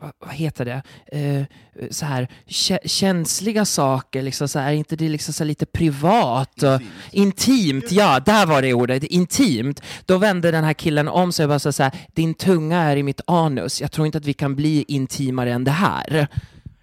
[0.00, 0.82] vad, vad heter det,
[1.18, 1.44] eh,
[1.90, 6.62] så här kä- känsliga saker, liksom så här, är inte det liksom så lite privat?
[6.62, 6.80] Och,
[7.12, 9.82] intimt, ja, där var det ordet, intimt.
[10.06, 13.02] Då vände den här killen om sig och bara så här, din tunga är i
[13.02, 16.28] mitt anus, jag tror inte att vi kan bli intimare än det här.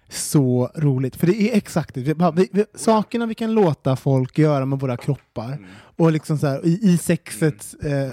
[0.08, 2.00] Så roligt, för det är exakt det.
[2.00, 5.58] Vi, vi, vi, sakerna vi kan låta folk göra med våra kroppar,
[5.96, 8.08] och liksom så här, i, i sexet, eh,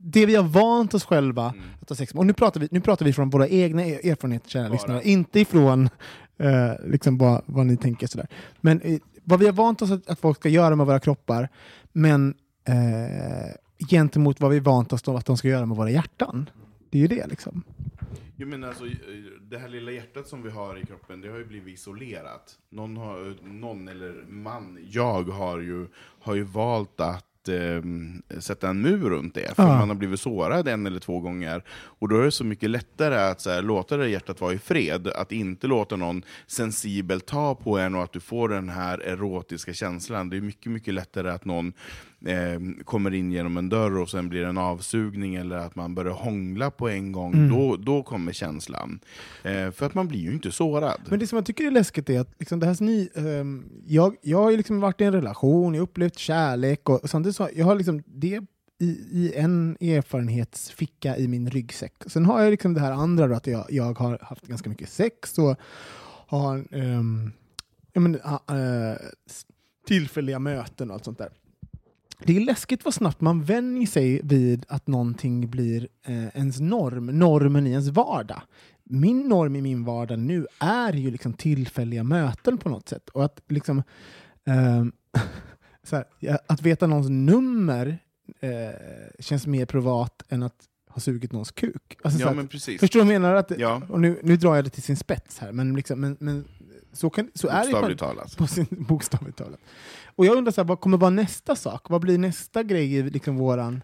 [0.00, 2.18] det vi har vant oss själva att ha sex med.
[2.18, 5.40] Och nu pratar vi, nu pratar vi från våra egna er- erfarenheter, kära lyssnare, inte
[5.40, 5.88] ifrån
[6.38, 8.06] eh, liksom vad, vad ni tänker.
[8.06, 8.28] Sådär.
[8.60, 11.48] Men eh, vad vi har vant oss att, att folk ska göra med våra kroppar,
[11.92, 12.34] men
[12.68, 16.50] eh, gentemot vad vi vant oss att de ska göra med våra hjärtan.
[16.90, 17.62] Det är ju det liksom.
[18.36, 18.92] Jo, men alltså, eh,
[19.40, 22.58] det här lilla hjärtat som vi har i kroppen, det har ju blivit isolerat.
[22.70, 25.86] Någon, har, någon eller man, jag har ju,
[26.20, 27.82] har ju valt att eh,
[28.40, 29.78] sätta en mur runt det, för Ja.
[29.78, 31.62] man har blivit sårad en eller två gånger.
[31.70, 34.58] Och då är det så mycket lättare att så här, låta det hjärtat vara i
[34.58, 38.98] fred, att inte låta någon sensibel ta på en och att du får den här
[38.98, 40.30] erotiska känslan.
[40.30, 41.72] Det är mycket, mycket lättare att någon
[42.26, 45.94] eh, kommer in genom en dörr och sen blir det en avsugning eller att man
[45.94, 47.48] börjar hångla på en gång, Mm.
[47.50, 49.00] då, då kommer känslan.
[49.42, 51.00] Eh, för att man blir ju inte sårad.
[51.08, 54.16] Men det som jag tycker är läskigt är att liksom det här ny, ehm, jag,
[54.22, 57.48] jag har ju liksom varit i en relation, jag har upplevt kärlek och samtidigt så
[57.54, 58.40] jag har liksom det
[58.78, 61.92] i, i en erfarenhetsficka i min ryggsäck.
[62.06, 64.88] Sen har jag liksom det här andra då, att jag, jag har haft ganska mycket
[64.88, 65.56] sex och
[66.28, 67.32] har um,
[67.92, 68.96] ja, men, ah, eh,
[69.26, 69.46] s-
[69.86, 71.28] tillfälliga möten och allt sånt där.
[72.24, 77.06] Det är läskigt vad snabbt man vänjer sig vid att någonting blir eh, ens norm,
[77.06, 78.42] normen i ens vardag.
[78.84, 83.08] Min norm i min vardag nu är ju liksom tillfälliga möten på något sätt.
[83.08, 83.82] Och att liksom
[85.82, 86.04] så här,
[86.46, 87.98] att veta någons nummer
[88.40, 88.50] eh,
[89.20, 91.96] känns mer privat än att ha sugit någons kuk.
[92.04, 92.80] Alltså, så Ja att-.
[92.80, 93.34] Förstår du vad jag menar?
[93.34, 93.82] Att, Ja.
[93.88, 96.44] och nu, nu drar jag det till sin spets här, men, liksom, men, men
[96.92, 98.36] så, kan, så är det Bokstavligt på, talat.
[98.36, 99.60] på sin, bokstavligt talat.
[100.16, 101.90] Och jag undrar, så här, vad kommer vara nästa sak?
[101.90, 103.82] Vad blir nästa grej i liksom våran...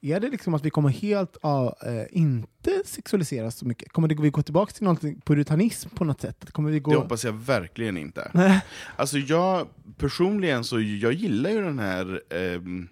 [0.00, 3.92] Är det liksom att vi kommer helt av, eh, inte sexualiseras så mycket?
[3.92, 6.52] Kommer det, vi gå tillbaka till någonting puritanism på något sätt?
[6.52, 6.90] Kommer vi gå...
[6.90, 8.30] Det hoppas jag verkligen inte.
[8.34, 8.60] Nej.
[8.96, 12.88] Alltså jag personligen så jag gillar ju den här ehm,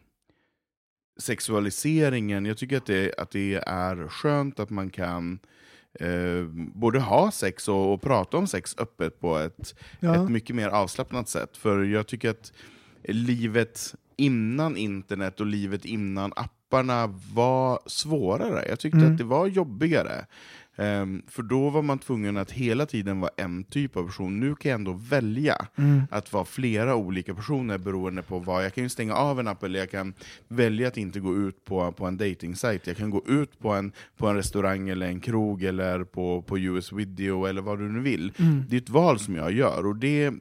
[1.21, 2.47] sexualiseringen.
[2.47, 5.39] Jag tycker att det, att det är skönt att man kan
[6.01, 10.15] eh, både ha sex och, och prata om sex öppet på ett, Ja.
[10.25, 11.57] ett mycket mer avslappnat sätt.
[11.57, 12.53] För jag tycker att
[13.05, 18.67] livet innan internet och livet innan apparna var svårare.
[18.69, 19.13] Jag tyckte Mm.
[19.13, 20.27] att det var jobbigare.
[20.77, 24.41] Ehm, för då var man tvungen att hela tiden vara en typ av person.
[24.41, 26.03] Nu kan jag ändå välja Mm.
[26.11, 28.65] att vara flera olika personer beroende på vad.
[28.65, 30.15] Jag kan ju stänga av en app eller jag kan
[30.49, 33.93] välja att inte gå ut på, på en dating Jag kan gå ut på en,
[34.17, 38.01] på en restaurang eller en krog eller på, på US Video eller vad du nu
[38.01, 38.33] vill.
[38.39, 38.65] Mm.
[38.69, 40.33] Det är ett val som jag gör och det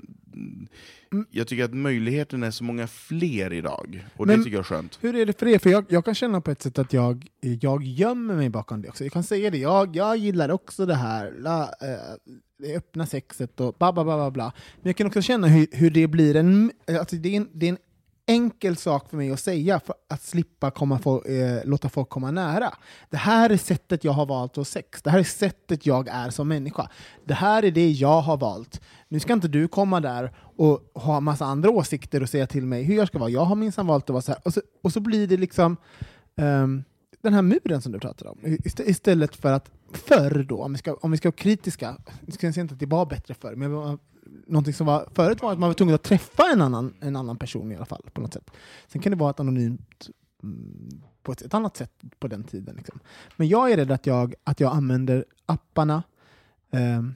[1.32, 4.64] jag tycker att möjligheten är så många fler idag, och Men- det tycker jag är
[4.64, 5.00] skönt.
[5.02, 5.60] Hur är det för er?
[5.60, 8.90] För jag, jag kan känna på ett sätt att jag, jag gömmer mig bakom det
[8.90, 9.04] också.
[9.04, 13.60] Jag kan säga det, jag, jag gillar också det här, la, eh, det öppna sexet
[13.60, 14.54] och bla bla bla bla bla.
[14.82, 17.66] Men jag kan också känna hur, hur det blir en, alltså det är en, det
[17.66, 17.78] är en
[18.26, 22.32] enkel sak för mig att säga för att slippa komma få, eh, låta folk komma
[22.32, 22.74] nära.
[23.10, 25.02] Det här är sättet jag har valt att ha sex.
[25.02, 26.90] Det här är sättet jag är som människa.
[27.26, 28.82] Det här är det jag har valt.
[29.08, 32.84] Nu ska inte du komma där och ha massa andra åsikter och säga till mig
[32.84, 33.30] hur jag ska vara.
[33.30, 34.42] Jag har minsann valt att vara så här.
[34.46, 35.78] Och så, och så blir det liksom
[36.36, 36.84] um,
[37.22, 38.38] den här muren som du pratar om.
[38.44, 41.96] Ist- Istället för att förr då, om vi ska, om vi ska vara kritiska,
[42.26, 43.72] jag ska säga inte att det var bättre förr, men
[44.48, 47.38] någonting som var, förut var att man var tvungen att träffa en annan, en annan
[47.38, 48.10] person i alla fall.
[48.14, 48.52] på något sätt.
[48.88, 50.10] Sen kan det vara ett anonymt
[50.44, 52.76] mm, på ett, ett annat sätt på den tiden.
[52.76, 53.00] Liksom.
[53.36, 56.04] Men jag är rädd att jag, att jag använder apparna
[56.72, 57.14] ehm,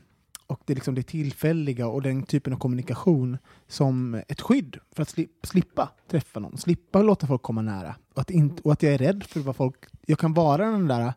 [0.48, 3.38] och det, liksom det tillfälliga och den typen av kommunikation
[3.68, 7.96] som ett skydd för att sli, slippa träffa någon, slippa låta folk komma nära.
[8.14, 9.76] Och att, inte, och att jag är rädd för vad folk...
[10.06, 11.14] Jag kan vara den där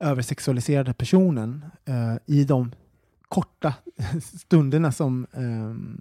[0.00, 2.72] översexualiserade personen eh, i de
[3.34, 3.74] korta
[4.22, 6.00] stunderna som, ehm,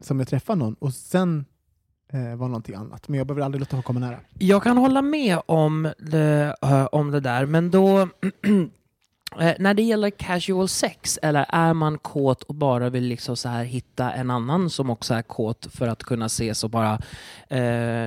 [0.00, 1.44] som jag träffar någon och sen
[2.12, 3.08] eh, någonting annat.
[3.08, 4.20] Men jag behöver aldrig låta folk komma nära.
[4.38, 8.08] Jag kan hålla med om det, eh, om det där, men då
[9.40, 13.48] eh, när det gäller casual sex, eller är man kåt och bara vill liksom så
[13.48, 16.98] här hitta en annan som också är kåt för att kunna ses och bara
[17.48, 18.06] eh,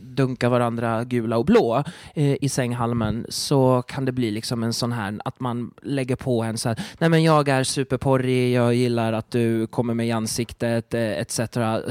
[0.00, 1.84] dunka varandra gula och blå
[2.14, 6.42] eh, i sänghalmen så kan det bli liksom en sån här att man lägger på
[6.42, 10.12] en så här, nej men jag är superporrig, jag gillar att du kommer mig i
[10.12, 11.40] ansiktet, eh, etc.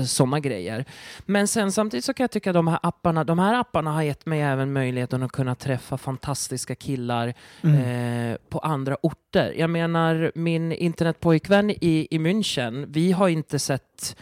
[0.08, 0.86] Sådana grejer.
[1.26, 4.02] Men sen samtidigt så kan jag tycka att de här apparna, de här apparna har
[4.02, 7.34] gett mig även möjligheten att kunna träffa fantastiska killar
[7.64, 9.54] eh, på andra orter.
[9.58, 14.16] Jag menar, min internetpojkvän i, i München, vi har inte sett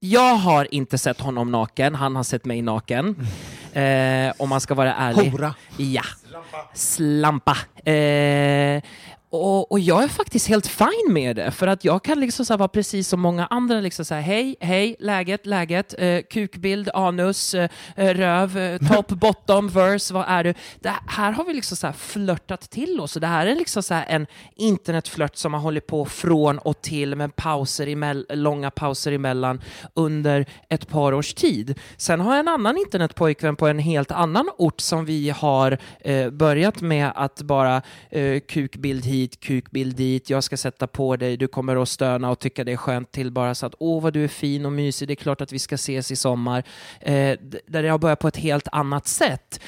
[0.00, 3.26] jag har inte sett honom naken, han har sett mig naken.
[3.72, 5.30] Eh, om man ska vara ärlig.
[5.30, 5.54] Hora!
[5.76, 6.02] Ja.
[6.74, 7.56] Slampa.
[7.90, 8.82] Eh,
[9.30, 12.56] och, och jag är faktiskt helt fine med det, för att jag kan liksom så
[12.56, 17.54] vara precis som många andra, liksom så här, hej, hej, läget, läget, eh, kukbild, anus,
[17.54, 20.54] eh, röv, eh, top, bottom, verse, vad är du?
[20.80, 23.94] Det här har vi liksom så här flörtat till oss, det här är liksom så
[23.94, 24.26] här en
[24.56, 29.60] internetflört som har hållit på från och till med pauser emell- långa pauser emellan
[29.94, 31.78] under ett par års tid.
[31.96, 36.30] Sen har jag en annan internetpojkvän på en helt annan ort som vi har eh,
[36.30, 41.48] börjat med att bara eh, kukbild hit, kukbild dit, jag ska sätta på dig, du
[41.48, 44.24] kommer att stöna och tycka det är skönt till bara så att åh vad du
[44.24, 46.62] är fin och mysig, det är klart att vi ska ses i sommar.
[47.00, 49.60] Eh, där jag börjar på ett helt annat sätt.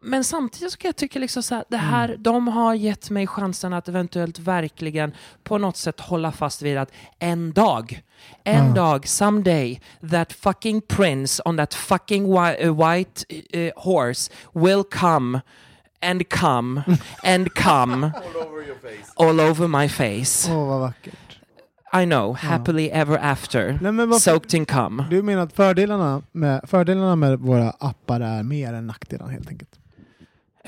[0.00, 3.26] Men samtidigt så kan jag tycka liksom så här, det här, de har gett mig
[3.26, 5.12] chansen att eventuellt verkligen
[5.44, 8.02] på något sätt hålla fast vid att en dag,
[8.44, 8.72] en Ja.
[8.74, 13.24] dag, someday, that fucking prince on that fucking wi- uh, white
[13.56, 15.40] uh, horse will come
[16.00, 16.82] and come
[17.24, 18.10] and come
[19.16, 20.48] all over my face.
[20.52, 21.14] Åh, vad vackert.
[22.02, 25.02] I know, happily ever after, Nej, men varför- soaked in cum.
[25.10, 29.70] Du menar att fördelarna med, fördelarna med våra appar är mer än nackdelarna helt enkelt?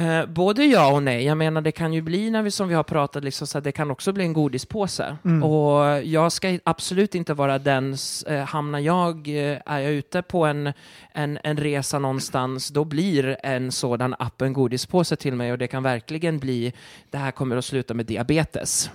[0.01, 1.25] Eh, både ja och nej.
[1.25, 3.65] Jag menar, det kan ju bli, när vi, som vi har pratat, liksom, så att
[3.65, 5.17] det kan också bli en godispåse.
[5.25, 5.43] Mm.
[5.43, 7.97] Och jag ska absolut inte vara den,
[8.27, 10.73] eh, hamnar jag, eh, är jag ute på en,
[11.13, 15.67] en, en resa någonstans, då blir en sådan app en godispåse till mig och det
[15.69, 16.73] kan verkligen bli,
[17.11, 18.91] det här kommer att sluta med diabetes.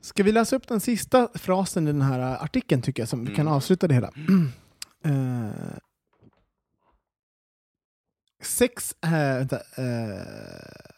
[0.00, 3.34] Ska vi läsa upp den sista frasen i den här artikeln tycker jag, som vi
[3.34, 3.54] kan Mm.
[3.54, 4.10] avsluta det hela?
[5.06, 5.50] Eh,
[8.44, 8.94] sex...
[9.02, 10.94] vänta, eh,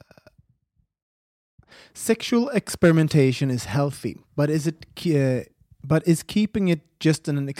[1.96, 5.44] sexual experimentation is healthy, but is it uh,
[5.82, 7.50] but is keeping it just in an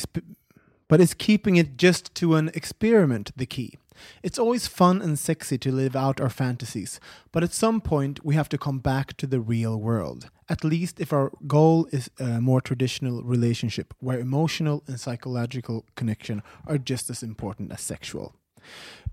[0.89, 3.75] but is keeping it just to an experiment the key?
[4.23, 7.01] It's always fun and sexy to live out our fantasies,
[7.33, 10.29] but at some point we have to come back to the real world.
[10.51, 16.43] At least if our goal is a more traditional relationship where emotional and psychological connection
[16.67, 18.35] are just as important as sexual.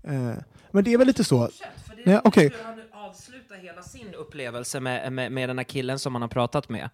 [0.06, 0.34] Eh,
[0.70, 1.48] men det är väl lite så.
[2.06, 2.52] Nej, okej.
[2.64, 2.74] Han
[3.10, 6.90] avslutar hela sin upplevelse med, med, med den här killen som han har pratat med.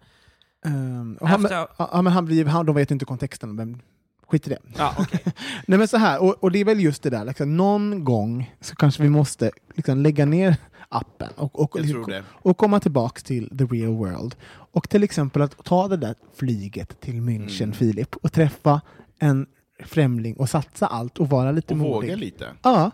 [1.19, 3.81] och han, men, ja, men han, blir- han, de vet inte kontexten, men
[4.27, 4.59] skit i det.
[4.77, 5.19] Ja, okej.
[5.67, 8.55] Nej men så här, och, och det är väl just det där, liksom, någon gång
[8.61, 10.55] så kanske vi måste liksom, lägga ner
[10.89, 11.77] appen och, och,
[12.31, 14.35] och komma tillbaks till the real world.
[14.73, 17.73] Och till exempel att ta det där flyget till München, Mm.
[17.73, 18.81] Filip, och träffa
[19.19, 19.45] en
[19.85, 22.09] främling och satsa allt och vara lite Och modig.
[22.09, 22.47] våga lite.
[22.61, 22.91] Ja,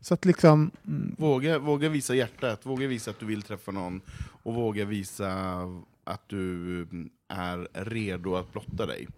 [0.00, 0.70] så att liksom...
[0.86, 4.00] Mm, Våga, våga visa hjärtat, våga visa att du vill träffa någon
[4.42, 5.32] och våga visa
[6.04, 9.08] att du mm, är redo att blotta dig.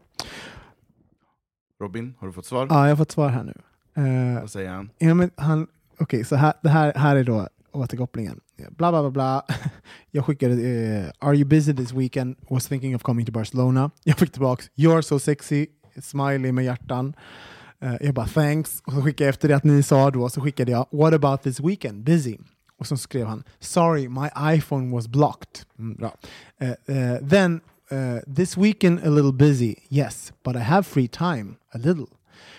[1.80, 2.66] Robin, har du fått svar?
[2.70, 3.54] ja, jag har fått svar här nu.
[4.02, 4.90] Eh, Vad säger han?
[4.98, 5.66] Ja, men han,
[5.98, 8.40] okej, så här, det här, här är då återkopplingen.
[8.56, 9.42] Bla, bla, bla, bla.
[10.10, 12.36] Jag skickade eh, “Are you busy this weekend?
[12.50, 13.90] Was thinking of coming to Barcelona”.
[14.04, 15.66] Jag fick tillbaks “You're so sexy”,
[16.02, 17.14] smiley med hjärtan.
[17.82, 18.82] Eh, jag bara “Thanks”.
[18.86, 21.42] Och så skickade jag efter det att ni sa då, så skickade jag “What about
[21.42, 22.04] this weekend?
[22.04, 22.36] Busy?”
[22.78, 25.62] Och så skrev han “Sorry, my iPhone was blocked”.
[25.78, 26.16] Mm, bra.
[26.62, 27.60] Uh, then,
[27.92, 32.06] uh, “This weekend a little busy, yes, but I have free time, a little”.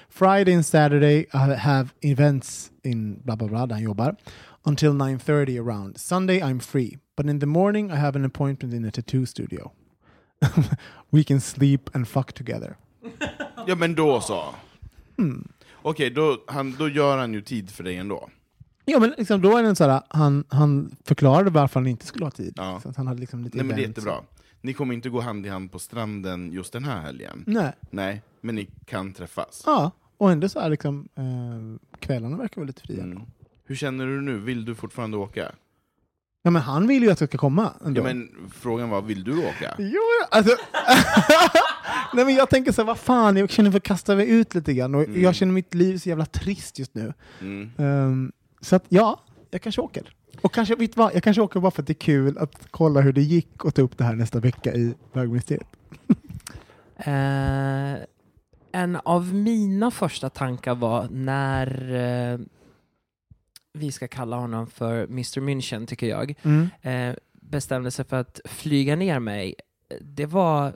[0.10, 4.16] Friday and Saturday I have events in bla bla bla där han jobbar
[4.64, 5.98] until 9.30 around.
[5.98, 9.72] Sunday I'm free, but in the morning I have an appointment in a tattoo studio.
[11.12, 12.78] We can sleep and fuck together.
[13.68, 14.44] Ja men då så.
[15.20, 15.48] Hmm.
[15.82, 18.30] Okej, då, han, då gör han ju tid för dig ändå.
[18.86, 22.26] Ja men liksom, då är det sån här, han, han förklarade varför han inte skulle
[22.26, 22.54] ha tid.
[22.58, 22.80] Ja.
[22.84, 24.16] Så att han hade liksom lite Nej men det är jättebra.
[24.62, 27.44] Ni kommer inte gå hand i hand på stranden just den här helgen.
[27.48, 27.74] Nej.
[27.90, 29.64] Nej, men ni kan träffas.
[29.66, 33.04] Ja, och ändå så här liksom, eh, kvällarna verkar vara lite fria.
[33.04, 33.22] Mm.
[33.66, 34.40] Hur känner du nu?
[34.40, 35.52] Vill du fortfarande åka?
[36.42, 38.02] Ja men han vill ju att jag ska komma ändå.
[38.02, 39.76] Ja, men frågan var, vill du åka?
[39.78, 40.02] Jo,
[40.32, 40.56] alltså...
[42.14, 44.56] Nej men jag tänker så här, vad fan, jag känner för att kasta mig ut
[44.56, 45.22] lite grann och Mm.
[45.22, 47.14] jag känner mitt liv så jävla trist just nu.
[47.42, 47.72] Mm.
[47.78, 48.32] Ehm,
[48.62, 49.20] så att ja,
[49.52, 50.14] jag kanske åker.
[50.42, 53.02] Och kanske, vet vad, jag kanske åker bara för att det är kul att kolla
[53.02, 55.68] hur det gick och ta upp det här nästa vecka i bögministeriet.
[57.02, 57.96] Eh,
[58.72, 61.94] en av mina första tankar var när
[62.34, 62.40] eh,
[63.74, 66.70] vi ska kalla honom för Mr München, tycker jag, Mm.
[66.82, 69.56] eh, bestämde sig för att flyga ner mig.
[70.02, 70.76] Det var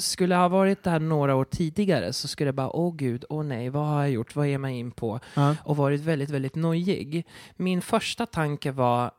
[0.00, 3.44] skulle jag ha varit där några år tidigare så skulle jag bara, åh gud, åh
[3.44, 5.20] nej, vad har jag gjort, vad ger jag mig in på?
[5.34, 5.56] Ja.
[5.64, 7.26] Och varit väldigt, väldigt nojig.
[7.56, 9.10] Min första tanke var,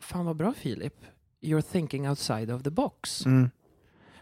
[0.00, 0.94] fan vad bra Filip,
[1.40, 3.26] you're thinking outside of the box.
[3.26, 3.50] Mm.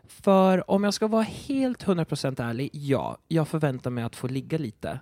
[0.06, 4.58] För om jag ska vara helt 100% ärlig, ja, jag förväntar mig att få ligga
[4.58, 5.00] lite.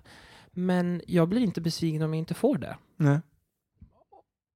[0.51, 2.77] Men jag blir inte besviken om jag inte får det.
[2.97, 3.21] Nej.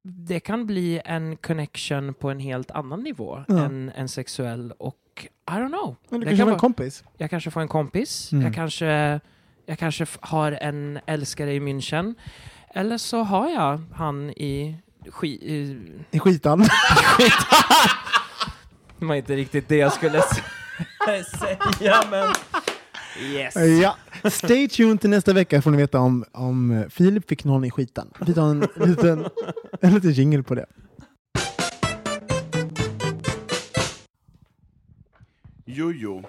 [0.03, 3.64] Det kan bli en connection på en helt annan nivå Ja.
[3.64, 5.97] än en sexuell och I don't know.
[6.11, 7.05] Men du Det kanske kan var en kompis?
[7.17, 8.45] Jag kanske får en kompis, Mm.
[8.45, 9.21] jag kanske,
[9.67, 12.14] jag kanske har en älskare i München.
[12.75, 14.77] Eller så har jag han i
[15.11, 15.79] ski, i,
[16.11, 16.64] I skitan?
[18.99, 20.23] Det var inte riktigt det jag skulle
[21.39, 22.29] säga, men
[23.33, 23.55] yes.
[23.83, 23.97] ja.
[24.31, 28.11] Stay tuned till nästa vecka får ni veta om, om Filip fick någon i skitan.
[28.21, 29.27] Vi tar en liten,
[29.81, 30.67] en liten jingle på det.
[35.67, 36.23] Jo, jo.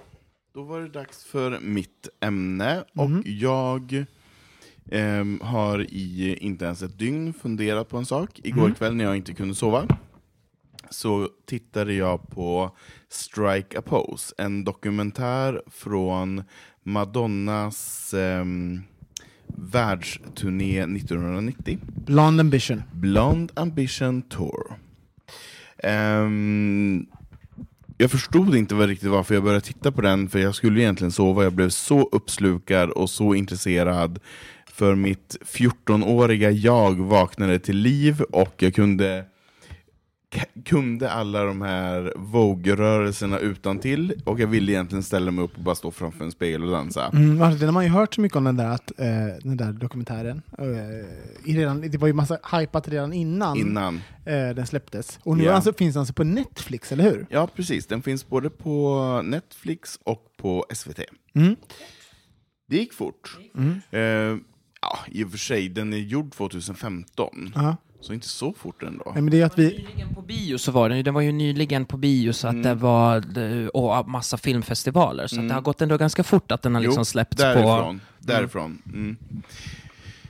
[0.54, 2.84] Då var det dags för mitt ämne.
[2.94, 3.20] Mhm.
[3.20, 4.06] Och jag
[4.92, 8.40] Ehm, har i inte ens ett dygn funderat på en sak.
[8.44, 8.76] Igår Mm.
[8.76, 9.88] kväll när jag inte kunde sova
[10.90, 12.72] så tittade jag på
[13.10, 16.44] Strike a Pose, en dokumentär från
[16.84, 18.82] Madonnas ehm,
[19.48, 21.78] världsturné 1990.
[22.06, 22.84] Blonde Ambition.
[22.94, 24.74] Blonde Ambition Tour.
[25.78, 27.06] Ehm,
[27.98, 31.44] jag förstod inte riktigt varför jag började titta på den, för jag skulle egentligen sova.
[31.44, 34.20] Jag blev så uppslukad och så intresserad.
[34.66, 39.26] För mitt 14-åriga jag vaknade till liv och jag kunde
[40.66, 45.64] kunde alla de här Vogue-rörelserna utan till och jag ville egentligen ställa mig upp och
[45.64, 47.10] bara stå framför en spegel och dansa.
[47.14, 49.06] Mm, alltså, den har man ju hört så mycket om den där, att, eh,
[49.44, 50.42] den där dokumentären.
[50.58, 50.66] Eh,
[51.54, 53.96] redan, det var ju massa hypat redan innan, Innan.
[54.26, 55.20] Eh, den släpptes.
[55.24, 55.54] Och nu Ja.
[55.54, 57.26] alltså, finns den alltså på Netflix, eller hur?
[57.30, 57.86] Ja, precis.
[57.88, 61.00] Den finns både på Netflix och på SVT.
[61.36, 61.56] Mm.
[62.70, 63.38] Det gick fort.
[63.58, 63.72] Mm.
[63.92, 64.42] Eh,
[64.82, 67.76] ja, I och för sig, den är gjord 2015, Ja.
[68.02, 69.12] Så inte så fort ändå.
[69.14, 69.64] Nej, men det är att vi...
[69.68, 72.64] Nyligen på bio så var den den var ju nyligen på bio så att Mm.
[72.64, 73.24] det var,
[73.78, 75.48] och massa filmfestivaler, så Mm.
[75.48, 78.00] det har gått ändå ganska fort att den har liksom Jo, släppts därifrån.
[78.00, 78.06] på...
[78.20, 78.82] därifrån.
[78.94, 79.18] Mm.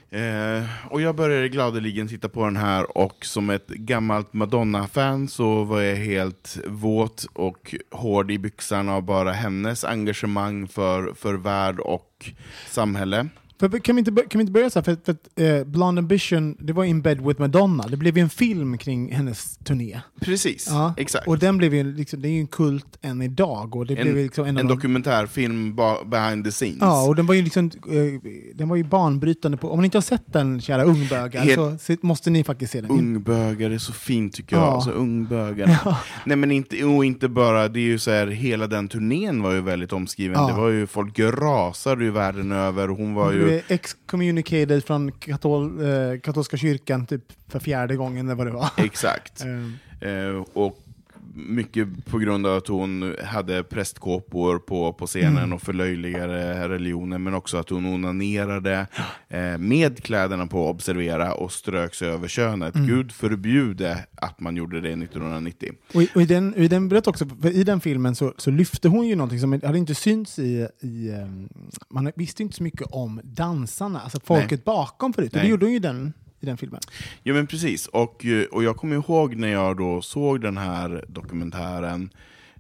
[0.09, 5.63] Eh, och jag började gladeligen titta på den här och som ett gammalt Madonna-fan så
[5.63, 11.79] var jag helt våt och hård i byxan av bara hennes engagemang för, för värld
[11.79, 12.31] och
[12.69, 13.27] samhälle.
[13.59, 14.83] För, kan, vi inte, kan vi inte börja så här?
[14.83, 17.83] För, för att, eh, Blonde Ambition, det var In Bed With Madonna.
[17.87, 19.99] Det blev ju en film kring hennes turné.
[20.21, 20.93] Precis, Ja.
[20.97, 21.27] exakt.
[21.27, 23.75] Och den blev ju, liksom, det är ju en kult än idag.
[23.75, 26.77] Och det En, blev liksom en, en dokumentärfilm behind the scenes.
[26.81, 29.57] Ja, och den var ju liksom, eh, den var ju banbrytande.
[29.57, 32.81] På, om ni inte har sett den, kära ungbögar, Helt- så måste ni faktiskt se
[32.81, 32.91] den.
[32.91, 34.65] Ungbögar är så fint tycker jag.
[34.65, 34.71] Ja.
[34.71, 35.77] Alltså, ungbögar.
[36.25, 39.53] Nej men inte, och inte bara, det är ju så här, hela den turnén var
[39.53, 40.37] ju väldigt omskriven.
[40.41, 40.47] Ja.
[40.47, 42.87] Det var ju, folk rasade ju världen över.
[42.87, 43.46] Hon var ju...
[43.47, 48.69] blev excommunicated från katol, eh, katolska kyrkan typ för fjärde gången eller vad det var.
[48.77, 49.41] Exakt.
[49.43, 50.79] Ehm, Eh, och
[51.37, 55.53] mycket på grund av att hon hade prästkåpor på, på scenen Mm.
[55.53, 58.87] och förlöjligade religionen, men också att hon onanerade
[59.29, 62.75] eh, med kläderna på, observera, och ströks över könet.
[62.75, 62.87] Mm.
[62.87, 65.73] Gud förbjude att man gjorde det 1990.
[65.93, 68.87] Och i, och i den, i den berättar också, i den filmen så, så lyfte
[68.87, 70.67] hon ju någonting som hade inte synts i...
[70.79, 71.49] i ehm,
[71.89, 74.61] man visste inte så mycket om dansarna, alltså folket Nej.
[74.65, 75.33] bakom förut.
[75.33, 76.81] Och det gjorde hon ju den, i den filmen.
[77.23, 81.05] Ja men precis, och, eh, och jag kommer ihåg när jag då såg den här
[81.07, 82.09] dokumentären,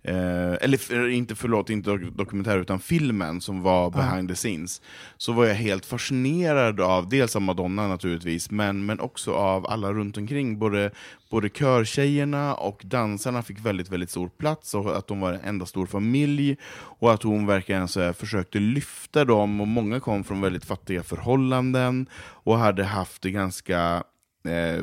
[0.07, 4.81] eh, eller för, inte förlåt, inte dok- dokumentär utan filmen som var behind the scenes,
[5.17, 9.93] så var jag helt fascinerad av, dels av Madonna naturligtvis, men, men också av alla
[9.93, 10.59] runt omkring.
[10.59, 10.91] Både,
[11.29, 15.65] både körtjejerna och dansarna fick väldigt, väldigt stor plats, och att de var en enda
[15.65, 16.57] stor familj,
[16.99, 21.03] och att hon verkligen så här, försökte lyfta dem, och många kom från väldigt fattiga
[21.03, 22.09] förhållanden,
[22.43, 24.03] och hade haft det ganska
[24.45, 24.81] eh,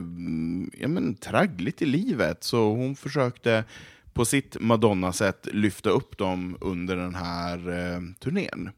[0.80, 2.44] ja, men, traggligt i livet.
[2.44, 3.64] Så hon försökte
[4.14, 8.70] på sitt Madonna-sätt lyfta upp dem under den här eh, turnén.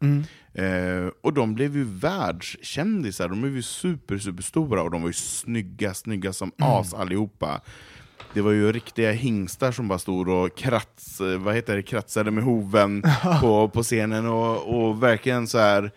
[0.54, 5.08] Eh, och de blev ju världskändisar, de blev ju super, super stora och de var
[5.08, 7.60] ju snygga, snygga som as allihopa.
[8.34, 12.44] Det var ju riktiga hingstar som bara stod och krats, vad heter det, kratsade med
[12.44, 13.02] hoven
[13.40, 15.92] på, på scenen och, och verkligen så här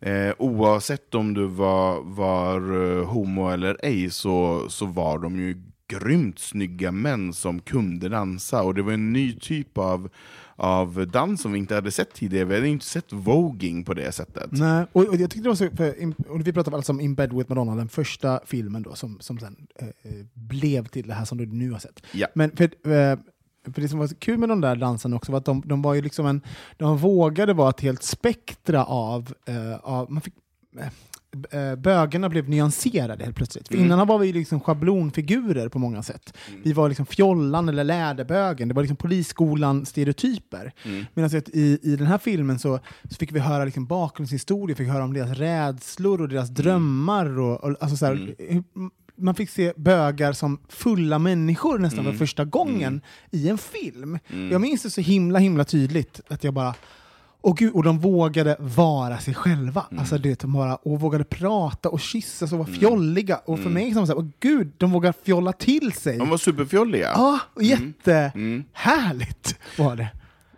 [0.00, 5.62] Eh, oavsett om du var, var eh, homo eller ej så, så var de ju
[5.88, 8.62] grymt snygga män som kunde dansa.
[8.62, 10.08] Och det var en ny typ av,
[10.56, 12.44] av dans som vi inte hade sett tidigare.
[12.44, 14.48] Vi hade inte sett voging på det sättet.
[14.52, 17.14] Nej, och, och jag tyckte det var så, för, och vi pratade alltså om In
[17.14, 19.86] Bed With Madonna, den första filmen då, som, som sen eh,
[20.34, 22.02] blev till det här som du nu har sett.
[22.12, 22.26] Ja.
[22.34, 23.18] Men för, eh,
[23.72, 25.82] för det som var så kul med de där dansarna också var att de, de
[25.82, 26.40] var ju liksom en,
[26.76, 30.34] de vågade vara ett helt spektra av, eh, av man fick,
[30.78, 30.88] eh,
[31.78, 33.68] bögarna blev nyanserade helt plötsligt.
[33.68, 33.86] För Mm.
[33.86, 36.34] innan var vi liksom schablonfigurer på många sätt.
[36.64, 40.72] Vi var liksom fjollan eller läderbögen, det var liksom polisskolan-stereotyper.
[40.84, 41.04] Mm.
[41.14, 42.78] Medan i, i den här filmen så,
[43.10, 47.38] så fick vi höra liksom bakgrundshistoria, fick höra om deras rädslor och deras drömmar.
[47.38, 48.62] Och, och, alltså så här, hur-
[49.18, 53.00] man fick se bögar som fulla människor nästan för första gången
[53.30, 54.18] i en film.
[54.50, 56.74] Jag minns det så himla himla tydligt att jag bara
[57.46, 59.86] och, gud, och de vågade vara sig själva.
[59.98, 63.40] Alltså, det, de bara, och vågade prata och kyssas och vara fjolliga.
[63.44, 66.18] Och för mig som så här, åh gud, de vågar fjolla till sig.
[66.18, 67.10] De var superfjolliga.
[67.14, 70.08] Ja, och jättehärligt var det.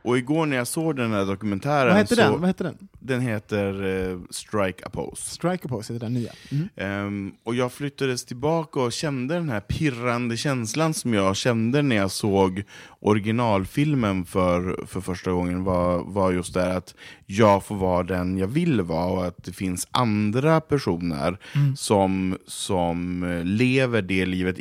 [0.03, 2.21] Och igår när jag såg den här dokumentären Vad hette så...
[2.21, 2.33] den?
[2.33, 2.89] Vad hette den?
[2.99, 5.31] Den heter eh, Strike a Pose.
[5.31, 6.33] Strike a Pose heter den nya.
[6.51, 6.69] Mm.
[6.77, 11.97] Ehm, och jag flyttades tillbaka och kände den här pirrande känslan som jag kände när
[11.97, 12.63] jag såg
[13.01, 16.95] originalfilmen för, för första gången var, var just det att
[17.27, 21.39] jag får vara den jag vill vara och att det finns andra personer
[21.77, 24.59] som, som eh, lever det livet.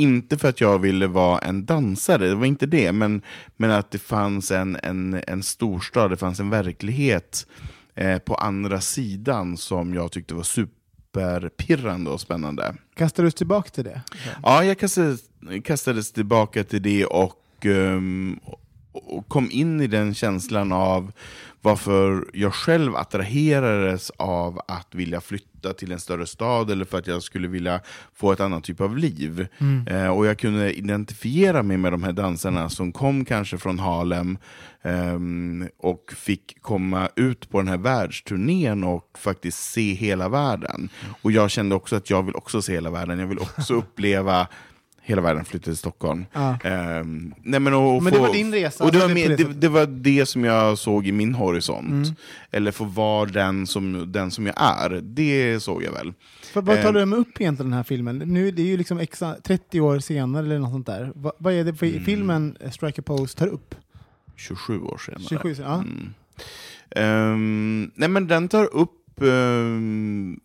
[0.00, 3.22] Inte för att jag ville vara en dansare, det var inte det, men,
[3.56, 7.46] men att det fanns en, en, en storstad, det fanns en verklighet
[7.94, 12.74] eh, på andra sidan som jag tyckte var superpirrande och spännande.
[12.96, 14.02] Kastades du tillbaka till det?
[14.42, 15.20] Ja, jag kastades,
[15.64, 18.40] kastades tillbaka till det och, ehm,
[18.92, 21.12] och kom in i den känslan av
[21.62, 27.06] varför jag själv attraherades av att vilja flytta till en större stad eller för att
[27.06, 27.80] jag skulle vilja
[28.14, 29.48] få ett annat typ av liv.
[29.86, 34.38] Eh, och jag kunde identifiera mig med de här dansarna som kom kanske från Harlem
[34.82, 40.88] ehm, och fick komma ut på den här världsturnén och faktiskt se hela världen.
[41.22, 44.48] Och jag kände också att jag vill också se hela världen, jag vill också uppleva
[45.10, 46.24] Hela världen flyttade till Stockholm.
[46.64, 49.44] Ehm, nej men och Men det få- var din resa, Och det, var med, det
[49.60, 52.18] det, var det som jag såg i min horisont.
[52.50, 55.00] Eller få vara den som, den som jag är.
[55.02, 56.12] Det såg jag väl.
[56.52, 57.06] För, vad tar Eh.
[57.06, 58.18] du upp egentligen den här filmen?
[58.18, 61.12] Nu, är det är ju liksom exa, 30 år senare eller något sånt där.
[61.14, 62.04] Va, vad är det för Mm.
[62.04, 63.74] filmen eh, Strike a Pose tar upp?
[64.36, 65.22] 27 år senare.
[65.28, 65.74] 27 sen- ja.
[65.74, 66.14] Mm.
[66.90, 70.40] Ehm, nej men den tar upp ehm,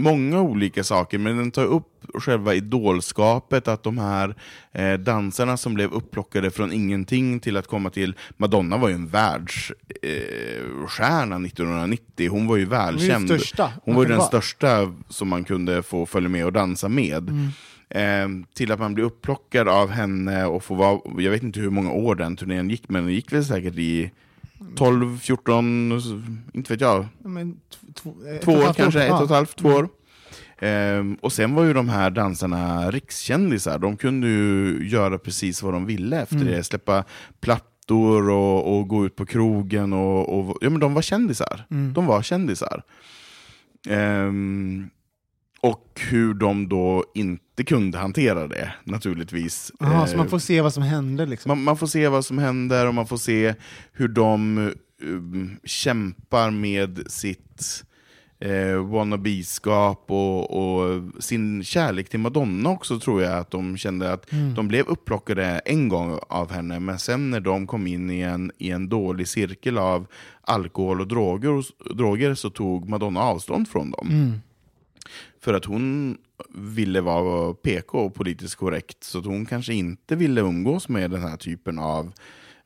[0.00, 4.34] många olika saker, men den tar upp själva idolskapet, att de här
[4.72, 8.14] eh, dansarna som blev upplockade från ingenting till att komma till...
[8.36, 13.28] Madonna var ju en världsstjärna eh, stjärna 1990, hon var ju Hon välkänd.
[13.28, 13.72] den största.
[13.82, 17.28] Hon var den största som man kunde få följa med och dansa med.
[17.28, 17.48] Mm.
[17.90, 21.70] Eh, till att man blir upplockad av henne och får vara, jag vet inte hur
[21.70, 24.10] många år den turnén gick, men den gick väl säkert i
[24.76, 26.00] 12, 14,
[26.54, 27.60] inte vet jag, Ja, Men,
[27.94, 29.88] två, eh, två år kanske, ett och ett halvt, två år.
[30.58, 35.72] Ehm, och sen var ju de här dansarna rikskändisar, de kunde ju göra precis vad
[35.72, 36.48] de ville efter Mm.
[36.48, 37.04] det, släppa
[37.40, 41.66] plattor och, och gå ut på krogen och, och ja men de var kändisar.
[41.70, 41.92] Mm.
[41.92, 42.82] De var kändisar.
[43.88, 44.90] Ehm,
[45.60, 49.72] och hur de då inte kunde hantera det, naturligtvis.
[49.80, 51.48] Aha, så man Eh, får se vad som händer liksom.
[51.50, 53.54] man, man får se vad som händer och man får se
[53.92, 54.58] hur de
[55.02, 57.84] um, kämpar med sitt
[58.40, 64.32] eh, wannabe-skap och, och sin kärlek till Madonna också tror jag att de kände att
[64.32, 64.54] Mm.
[64.54, 68.52] de blev upplockade en gång av henne men sen när de kom in i en,
[68.58, 70.06] i en dålig cirkel av
[70.42, 74.08] alkohol och droger, droger så tog Madonna avstånd från dem.
[74.10, 74.40] Mm.
[75.42, 76.16] För att hon
[76.54, 81.22] ville vara PK och politiskt korrekt, så att hon kanske inte ville umgås med den
[81.22, 82.12] här typen av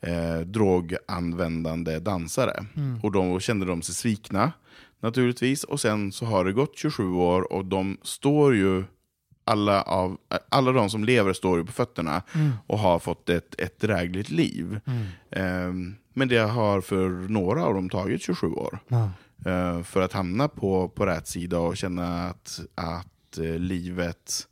[0.01, 2.65] eh, droganvändande dansare.
[3.03, 4.53] Och då kände de sig svikna,
[5.01, 5.65] naturligtvis.
[5.65, 8.85] Och sen så har det gått 27 år och de står ju,
[9.45, 10.19] alla, av,
[10.49, 12.23] alla de som lever står ju på fötterna
[12.67, 14.81] och har fått ett, ett drägligt liv.
[15.31, 18.79] Ehm, men det har för några av dem tagit 27 år.
[18.89, 19.11] Ja.
[19.45, 24.49] Eh, för att hamna på, på rätt sida och känna att, att eh, livet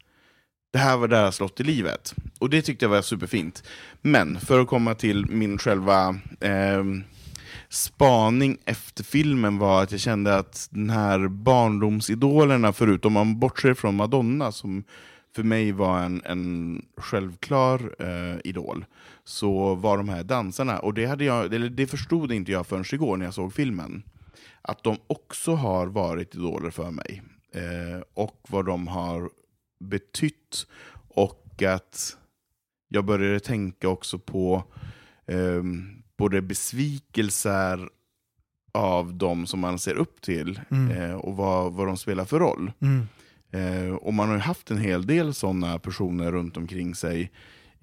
[0.73, 2.15] det här var deras lott i livet.
[2.39, 3.63] Och det tyckte jag var superfint.
[4.01, 6.85] Men för att komma till min själva eh,
[7.69, 13.97] spaning efter filmen var att jag kände att den här barndomsidolerna, förutom man bortser från
[13.97, 14.85] Madonna, som
[15.35, 18.85] för mig var en, en självklar eh, idol,
[19.25, 22.85] så var de här dansarna, och det, hade jag, eller det förstod inte jag förrän
[22.93, 24.03] igår när jag såg filmen,
[24.63, 27.23] att de också har varit idoler för mig.
[27.55, 29.31] Eh, och vad de har
[29.81, 30.67] betytt.
[31.09, 32.17] Och att
[32.89, 34.65] jag började tänka också på
[35.27, 35.63] eh,
[36.17, 37.89] både besvikelser
[38.73, 40.91] av de som man ser upp till Mm.
[40.91, 42.73] eh, och vad, vad de spelar för roll.
[42.81, 43.07] Mm.
[43.51, 47.33] Eh, och man har ju haft en hel del sådana personer runt omkring sig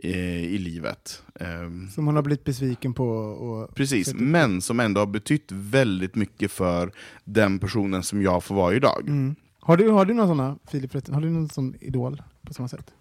[0.08, 1.24] i livet.
[1.40, 1.48] Eh,
[1.96, 3.08] Som hon har blivit besviken på.
[3.08, 6.92] Och Precis, men som ändå har betytt väldigt mycket för
[7.24, 9.04] den personen som jag får vara idag.
[9.08, 9.36] Mm.
[9.60, 12.68] Har, du, har du någon sån här, Filip, har du någon sån idol på samma
[12.68, 12.94] sätt?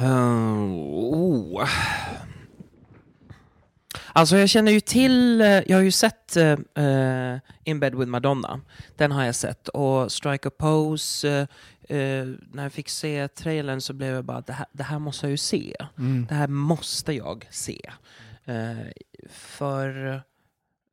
[0.00, 1.68] Uh, oh.
[4.16, 8.10] Alltså jag känner ju till, eh, jag har ju sett eh, eh, In Bed With
[8.10, 8.60] Madonna.
[8.96, 9.68] Den har jag sett.
[9.68, 11.46] Och Strike a Pose, eh,
[11.88, 15.26] eh, när jag fick se trailern så blev jag bara, det här, det här måste
[15.26, 15.76] jag ju se.
[15.98, 16.26] Mm.
[16.28, 17.90] Det här måste jag se.
[18.44, 18.86] Eh,
[19.30, 20.14] för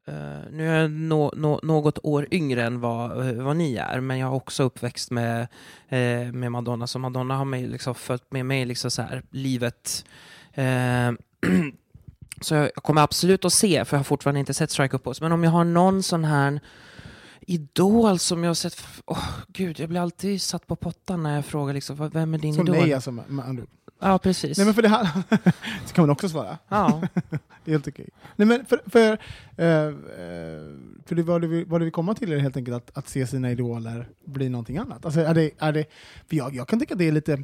[0.08, 4.18] eh, nu är jag nå- nå- något år yngre än vad, vad ni är, men
[4.18, 5.48] jag har också uppväxt med,
[6.34, 10.06] med Madonna, så Madonna har mig liksom följt med mig liksom så här, livet.
[12.42, 15.24] Så jag kommer absolut att se, för jag har fortfarande inte sett Strike Up Pose,
[15.24, 16.60] men om jag har någon sån här
[17.48, 18.84] idol som jag har sett...
[19.06, 22.38] Åh, gud, jag blir alltid satt på pottan när jag frågar liksom, vad- vem är
[22.38, 22.76] din Som idol?
[22.82, 23.12] nej alltså.
[23.12, 23.64] med- andra.
[24.00, 24.58] Ja, precis.
[24.58, 25.06] Nej men för det här...
[25.86, 26.58] så kan man också svara.
[26.68, 27.02] Ja.
[27.66, 28.10] det är helt okej.
[28.36, 28.82] Nej men för...
[28.86, 29.12] för,
[29.58, 29.94] eh, eh,
[31.06, 33.10] för det, vad, det, vi- vad det vill komma till är helt enkelt att, att
[33.10, 35.06] se sina idoler bli någonting annat.
[35.06, 35.86] Alltså är det, är det,
[36.30, 37.44] för jag, jag kan tycka att det är lite...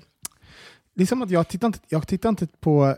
[0.93, 2.95] Det är som att jag tittar inte, jag tittar inte på...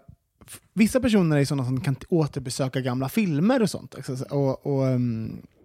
[0.74, 3.96] Vissa personer är sådana som kan återbesöka gamla filmer och sånt.
[3.96, 5.59] Alltså, och, och, ehm, eh,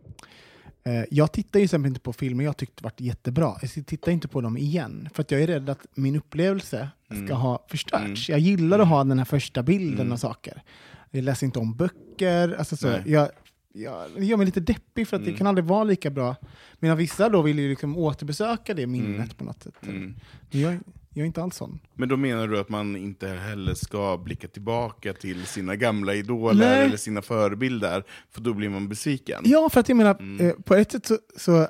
[1.11, 3.57] jag tittar ju exempel inte på filmer jag tyckte varit jättebra.
[3.63, 5.09] Jag tittar inte på dem igen.
[5.15, 7.37] För att jag är rädd att min upplevelse ska Mm.
[7.37, 8.29] ha förstörts.
[8.29, 8.39] Mm.
[8.39, 10.13] Jag gillar att ha den här första bilden Mm.
[10.13, 10.63] av saker.
[11.11, 12.55] Jag läser inte om böcker.
[12.59, 13.03] Alltså så, Nej.
[13.07, 13.29] jag,
[13.77, 15.39] jag, det gör mig lite deppig för att det Mm.
[15.39, 16.37] kan aldrig vara lika bra.
[16.79, 19.29] Medan vissa då vill ju liksom återbesöka det minnet Mm.
[19.29, 19.75] på något sätt.
[19.83, 20.15] Mm.
[20.51, 20.79] Jag,
[21.11, 21.79] jag är inte alls sån.
[21.95, 26.67] Men då menar du att man inte heller ska blicka tillbaka till sina gamla idoler
[26.67, 26.85] Nej.
[26.87, 29.43] eller sina förebilder, för då blir man besviken?
[29.45, 30.47] Ja, för att jag menar, Mm.
[30.47, 31.69] eh, på ett sätt så, så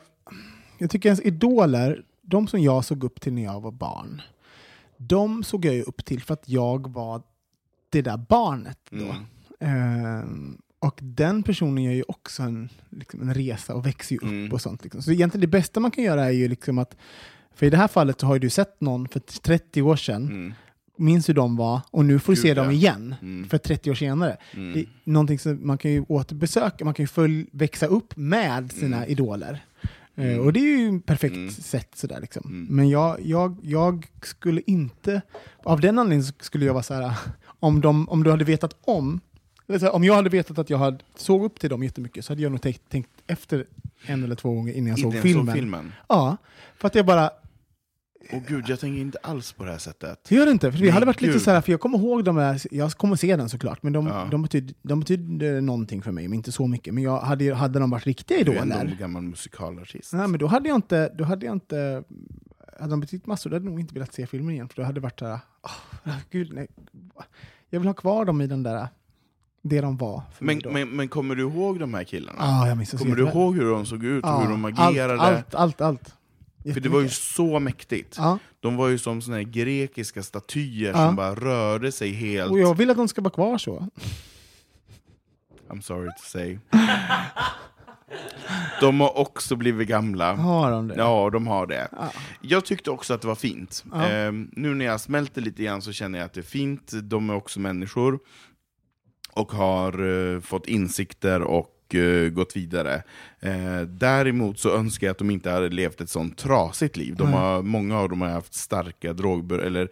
[0.78, 4.22] jag tycker ens idoler, de som jag såg upp till när jag var barn,
[4.96, 7.22] de såg jag ju upp till för att jag var
[7.90, 8.96] det där barnet då.
[9.04, 9.14] Mm.
[9.60, 14.22] Ehm, och den personen gör ju också en, liksom en resa och växer ju upp
[14.24, 14.52] Mm.
[14.52, 14.84] och sånt.
[14.84, 15.02] Liksom.
[15.02, 16.96] Så egentligen det bästa man kan göra är ju liksom att,
[17.54, 20.54] för i det här fallet så har du sett någon för 30 år sedan, Mm.
[20.96, 22.54] minns hur de var, och nu får du Gud, se ja.
[22.54, 23.48] dem igen, Mm.
[23.48, 24.36] för 30 år senare.
[24.54, 24.72] Mm.
[24.72, 28.72] Det är någonting som man kan ju återbesöka, man kan ju följ, växa upp med
[28.72, 29.10] sina Mm.
[29.10, 29.64] idoler.
[30.16, 30.40] Mm.
[30.40, 31.50] och det är ju ett perfekt Mm.
[31.50, 32.66] sätt sådär liksom.
[32.70, 35.22] Men jag, jag, jag skulle inte,
[35.62, 37.12] av den anledningen skulle jag vara så här,
[37.44, 39.20] om, de, om du hade vetat om,
[39.68, 42.42] här, om jag hade vetat att jag hade, såg upp till dem jättemycket så hade
[42.42, 43.66] jag nog tänkt, tänkt efter
[44.06, 45.46] en eller två gånger innan jag såg filmen.
[45.46, 45.92] såg filmen?
[46.08, 46.36] Ja,
[46.76, 47.30] för att jag bara,
[48.32, 50.24] Åh gud, jag tänker inte alls på det här sättet.
[50.28, 50.72] det gör det inte.
[50.72, 53.16] För vi hade varit lite så här, för jag kommer ihåg de här, jag kommer
[53.16, 54.28] se den såklart, men de, Ja.
[54.30, 56.94] de, betydde, de betydde någonting för mig, men inte så mycket.
[56.94, 60.12] Men jag hade, hade de varit riktiga Du är ändå idoler, en gammal musikalartist.
[60.12, 62.04] Nej, men då hade jag inte, då hade jag inte,
[62.78, 64.82] hade de betytt massor, då hade jag nog inte velat se filmen igen, för då
[64.82, 66.66] hade det varit såhär, oh, gud nej.
[67.70, 68.88] Jag vill ha kvar dem i den där,
[69.66, 70.22] det de var.
[70.38, 72.38] Men, men, men kommer du ihåg de här killarna?
[72.40, 75.20] Ja, jag minns kommer du ihåg hur de såg ut Ja, hur de agerade?
[75.22, 75.80] Allt, allt, allt.
[75.80, 76.74] allt.
[76.74, 78.14] För det var ju så mäktigt.
[78.18, 81.06] Ja, De var ju som såna här grekiska statyer Ja.
[81.06, 82.50] som bara rörde sig helt...
[82.50, 83.88] och jag vill att de ska vara kvar så.
[85.68, 86.58] I'm sorry to say.
[88.80, 90.34] De har också blivit gamla.
[90.34, 90.94] Har de det?
[90.96, 91.88] Ja, de har det.
[91.92, 92.12] Ja.
[92.40, 93.84] Jag tyckte också att det var fint.
[93.92, 94.04] Ja.
[94.04, 96.92] Ehm, nu när jag smälter lite grann så känner jag att det är fint.
[97.02, 98.18] De är också människor.
[99.34, 99.92] Och har
[100.34, 103.02] eh, fått insikter och eh, gått vidare.
[103.40, 107.16] Eh, däremot så önskar jag att de inte hade levt ett sånt trasigt liv.
[107.16, 109.88] De har, många av dem har haft starka drogber eller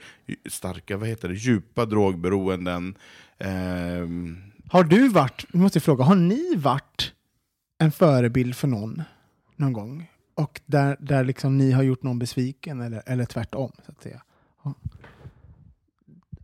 [0.51, 2.95] starka, vad heter det, djupa drogberoenden.
[3.39, 4.37] Ehm,
[4.71, 7.13] Har du varit, nu måste jag fråga, har ni varit
[7.79, 9.03] en förebild för någon
[9.57, 10.11] någon gång?
[10.35, 13.73] Och där, där liksom ni har gjort någon besviken eller, eller tvärtom?
[13.87, 14.23] Så att säga.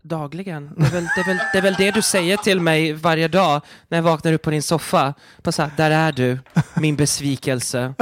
[0.09, 0.71] Dagligen.
[0.77, 3.29] Det är, väl, det, är väl, det är väl det du säger till mig varje
[3.29, 5.15] dag när jag vaknar upp på din soffa.
[5.43, 6.39] Bara så här, där är du,
[6.77, 7.95] min besvikelse.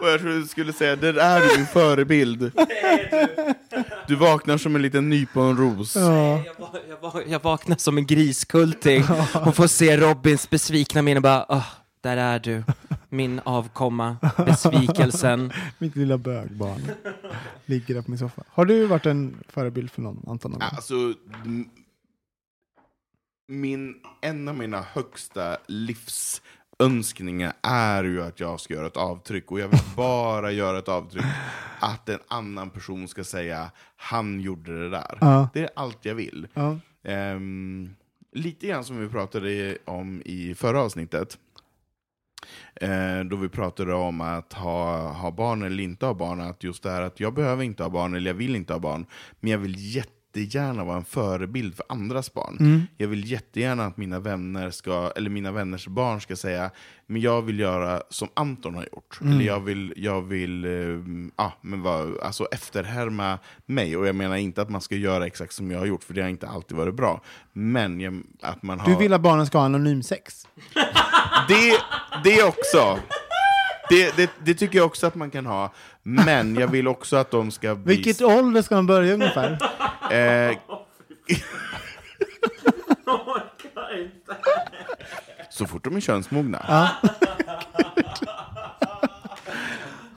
[0.00, 2.52] Och jag trodde du skulle säga, det är du min förebild.
[4.06, 5.96] Du vaknar som en liten nyponros.
[5.96, 6.02] Ja.
[6.36, 6.44] Jag,
[6.88, 9.04] jag, va- jag vaknar som en griskulting
[9.44, 11.64] och får se Robins besvikna min och bara, "Åh,
[12.02, 12.64] där är du,
[13.12, 15.52] min avkomma, besvikelsen.
[15.78, 16.80] Mitt lilla bögbarn
[17.66, 18.42] ligger där på min soffa.
[18.48, 20.62] Har du varit en förebild för någon, Anton?
[20.62, 20.94] Alltså,
[23.48, 29.52] min, en av mina högsta livsönskningar är ju att jag ska göra ett avtryck.
[29.52, 31.24] Och jag vill bara göra ett avtryck
[31.80, 35.18] att en annan person ska säga han gjorde det där.
[35.20, 35.48] Ja.
[35.54, 36.46] Det är allt jag vill.
[36.54, 36.78] Ja.
[37.04, 37.94] Ehm,
[38.32, 41.38] lite grann som vi pratade om i förra avsnittet.
[42.74, 46.40] Eh, då vi pratade om att ha, ha barn eller inte ha barn.
[46.40, 48.80] Att just det här att jag behöver inte ha barn eller jag vill inte ha
[48.80, 49.06] barn.
[49.40, 49.76] Men jag vill
[50.40, 52.56] jättegärna vara en förebild för andras barn.
[52.60, 52.82] Mm.
[52.96, 56.70] Jag vill jättegärna att mina vänner ska, eller mina vänners barn ska säga
[57.06, 59.18] men jag vill göra som Anton har gjort.
[59.20, 59.32] Mm.
[59.32, 60.64] Eller jag vill, jag vill
[61.36, 63.96] ja, men vad, alltså efterhärma mig.
[63.96, 66.22] Och jag menar inte att man ska göra exakt som jag har gjort, för det
[66.22, 67.20] har inte alltid varit bra.
[67.52, 68.90] Men jag, att man har...
[68.90, 70.46] Du vill att barnen ska ha anonym sex?
[71.48, 71.78] Det,
[72.24, 72.98] det också.
[73.88, 75.72] Det, det, det tycker jag också att man kan ha.
[76.02, 77.96] Men jag vill också att de ska bli...
[77.96, 79.58] Vilket ålder ska de börja ungefär?
[80.10, 80.56] Eh,
[85.50, 86.64] så fort de är könsmogna.
[86.68, 86.88] Ja.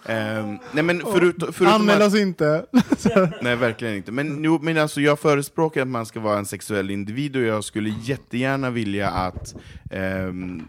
[0.08, 2.66] Ehm, nej men förut, förutom Anmäl att, oss inte.
[3.42, 4.12] Nej, verkligen inte.
[4.12, 7.64] Men, jo, men alltså, jag förespråkar att man ska vara en sexuell individ och jag
[7.64, 9.56] skulle jättegärna vilja att
[9.92, 10.68] ehm,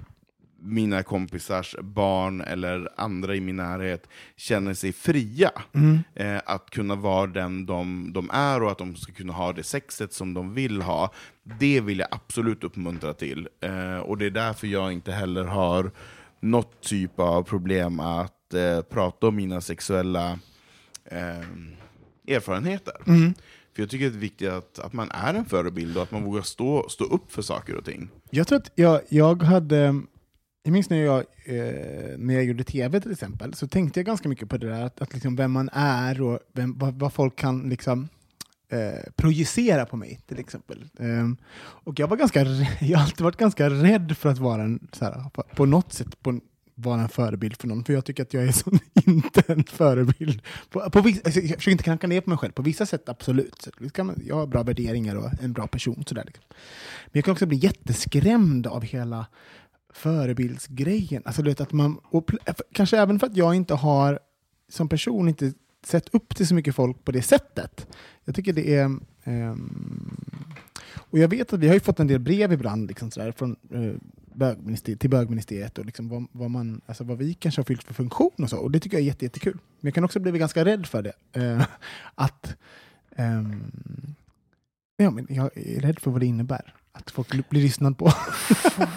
[0.67, 5.51] mina kompisars barn eller andra i min närhet känner sig fria.
[5.73, 5.99] Mm.
[6.15, 9.63] Eh, att kunna vara den de, de är och att de ska kunna ha det
[9.63, 11.13] sexet som de vill ha.
[11.43, 13.49] Det vill jag absolut uppmuntra till.
[13.61, 15.91] Eh, och det är därför jag inte heller har
[16.41, 20.39] något typ av problem att eh, prata om mina sexuella
[21.05, 21.47] eh,
[22.29, 22.95] erfarenheter.
[23.07, 23.35] Mm.
[23.77, 26.25] För jag tycker det är viktigt att, att man är en förebild och att man
[26.25, 28.09] vågar stå, stå upp för saker och ting.
[28.31, 30.03] Jag tror att jag, jag hade,
[30.67, 34.29] jag minns när jag, eh, när jag gjorde tv till exempel, så tänkte jag ganska
[34.29, 37.37] mycket på det där, att, att liksom vem man är och vem, vad, vad folk
[37.37, 38.09] kan liksom
[38.69, 40.85] eh, projicera på mig till exempel.
[40.99, 41.29] Eh,
[41.59, 42.45] och jag var ganska,
[42.81, 45.93] jag har alltid varit ganska rädd för att vara en, så här, på, på något
[45.93, 46.41] sätt, på,
[46.75, 48.71] vara en förebild för någon, för jag tycker att jag är så
[49.07, 50.43] inte en förebild.
[50.71, 53.09] På, på vissa, alltså, jag försöker inte klanka ner på mig själv, på vissa sätt
[53.09, 53.69] absolut.
[53.95, 56.05] Så, man, jag har bra värderingar och en bra person.
[56.07, 56.45] Sådär, liksom.
[57.05, 59.27] Men jag kan också bli jätteskrämd av hela
[59.97, 61.23] förebildsgrejen.
[61.25, 62.31] Alltså, du vet, att man, och
[62.73, 64.19] kanske även för att jag inte har
[64.69, 65.53] som person inte
[65.87, 67.87] sett upp till så mycket folk på det sättet.
[68.25, 68.85] Jag tycker det är...
[69.25, 70.17] Um,
[70.95, 73.57] och jag vet att vi har ju fått en del brev ibland liksom sådär, från
[73.71, 73.95] eh, uh,
[74.35, 77.95] bögministeriet, till bögministeriet och liksom vad, vad, man, alltså vad vi kanske har fyllt för
[77.95, 78.59] funktion och så.
[78.59, 79.53] Och det tycker jag är jätte, jättekul.
[79.81, 81.41] Men jag kan också bli ganska rädd för det.
[81.41, 81.67] Uh,
[82.15, 82.57] att...
[83.17, 84.15] Um,
[84.97, 86.75] ja, men jag är rädd för vad det innebär.
[86.97, 88.11] Att folk blir lyssnad på.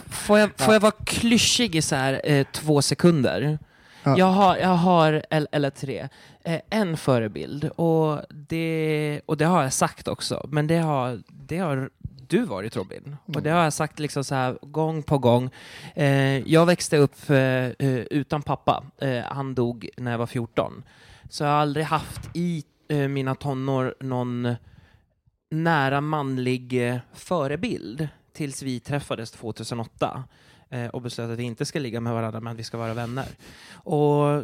[0.10, 3.60] Får jag, får jag vara klyschig i så här, eh, två sekunder?
[4.04, 4.18] Ja.
[4.18, 6.08] Jag har, jag har el- eller tre,
[6.44, 11.58] eh, en förebild och det, och det har jag sagt också, men det har, det
[11.58, 11.90] har
[12.28, 13.16] du varit Robin.
[13.36, 15.50] Och det har jag sagt liksom så här gång på gång.
[15.96, 18.84] Eh, jag växte upp eh, eh, utan pappa.
[19.02, 20.84] Eh, han dog när jag var 14.
[21.30, 24.56] Så jag har aldrig haft i eh, mina tonår någon
[25.50, 30.24] nära manlig eh, förebild tills vi träffades 2008
[30.70, 32.94] eh, och beslöt att vi inte ska ligga med varandra men att vi ska vara
[32.94, 33.28] vänner.
[33.74, 34.44] Och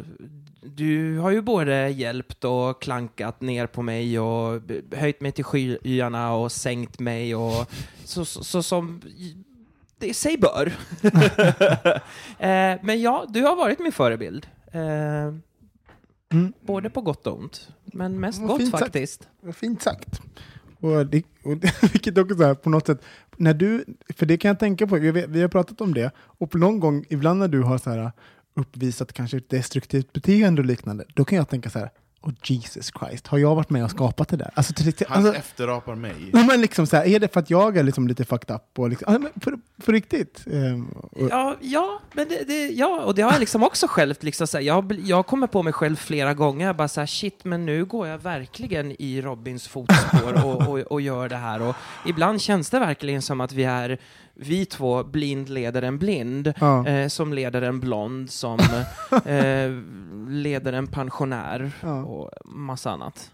[0.62, 4.62] du har ju både hjälpt och klankat ner på mig och
[4.92, 7.70] höjt mig till skyarna och sänkt mig och
[8.04, 9.02] så, så, så som
[9.98, 10.66] det sig bör.
[12.38, 14.46] eh, men ja, du har varit min förebild.
[16.32, 16.52] Mm.
[16.60, 17.68] både på gott och ont.
[17.84, 18.84] Men mest gott fint sagt.
[18.84, 19.28] faktiskt.
[19.52, 20.20] Fint sagt.
[20.80, 23.02] Och det, och det, vilket också så här, på något sätt,
[23.36, 23.84] när du,
[24.16, 26.58] för det kan jag tänka på, vi, vi vi har pratat om det, och på
[26.58, 28.12] någon gång, ibland när du har så här,
[28.54, 31.90] uppvisat kanske ett destruktivt beteende och liknande, då kan jag tänka så här,
[32.26, 34.50] oh Jesus Christ, har jag varit med och skapat det där?
[34.54, 36.30] Alltså, till, till, Han alltså, efterapar mig.
[36.32, 38.78] men liksom så här, är det för att jag är liksom lite fucked up?
[38.78, 40.44] Och liksom, på, på riktigt.
[40.52, 44.14] Ehm, och, Ja, ja, men det, det, ja, och det har jag liksom också själv,
[44.20, 47.44] liksom så här, jag, jag kommer på mig själv flera gånger, bara så här, shit,
[47.44, 51.62] men nu går jag verkligen i Robins fotspår och, och, och gör det här.
[51.62, 51.76] Och
[52.06, 53.98] ibland känns det verkligen som att vi är,
[54.36, 56.86] vi två, blind leder en blind, Ja.
[56.88, 58.58] eh, som leder en blond, som
[59.24, 59.70] eh,
[60.28, 62.02] leder en pensionär Ja.
[62.04, 63.30] och massa annat.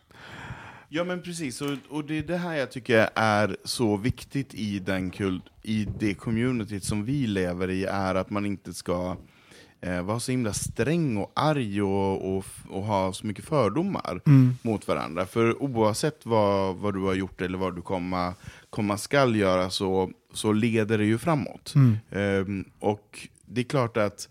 [0.88, 4.78] Ja men precis, och, och det är det här jag tycker är så viktigt i,
[4.78, 9.16] den kult, i det communityt som vi lever i, är att man inte ska
[9.82, 14.54] eh, vara så himla sträng och arg och, och, och ha så mycket fördomar Mm.
[14.62, 15.26] mot varandra.
[15.26, 18.34] För oavsett vad, vad du har gjort eller vad du komma,
[18.70, 21.72] komma skall göra så, så leder det ju framåt.
[21.74, 21.96] Mm.
[22.10, 24.28] Ehm, och det är klart att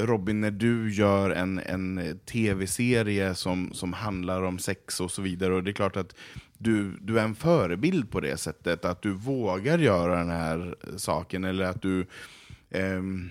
[0.00, 5.54] Robin, när du gör en, en tv-serie som, som handlar om sex och så vidare,
[5.54, 6.14] och det är klart att
[6.58, 11.44] du, du är en förebild på det sättet, att du vågar göra den här saken,
[11.44, 12.06] eller att du...
[12.70, 13.30] ehm,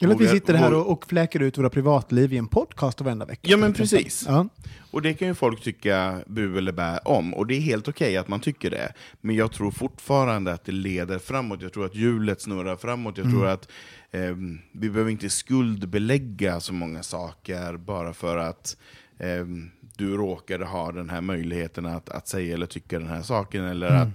[0.00, 3.26] Eller att vi sitter här och, och fläker ut våra privatliv i en podcast varenda
[3.26, 3.40] vecka.
[3.42, 4.24] Ja, men precis.
[4.28, 4.48] Ja.
[4.90, 8.16] Och det kan ju folk tycka bu eller bä om, och det är helt okej
[8.16, 8.92] att man tycker det.
[9.20, 13.30] Men jag tror fortfarande att det leder framåt, jag tror att hjulet snurrar framåt, jag
[13.30, 13.68] tror att
[14.10, 18.76] ehm, vi behöver inte skuldbelägga så många saker bara för att
[19.18, 23.64] ehm, du råkade ha den här möjligheten att, att säga eller tycka den här saken,
[23.64, 24.12] eller att ehm,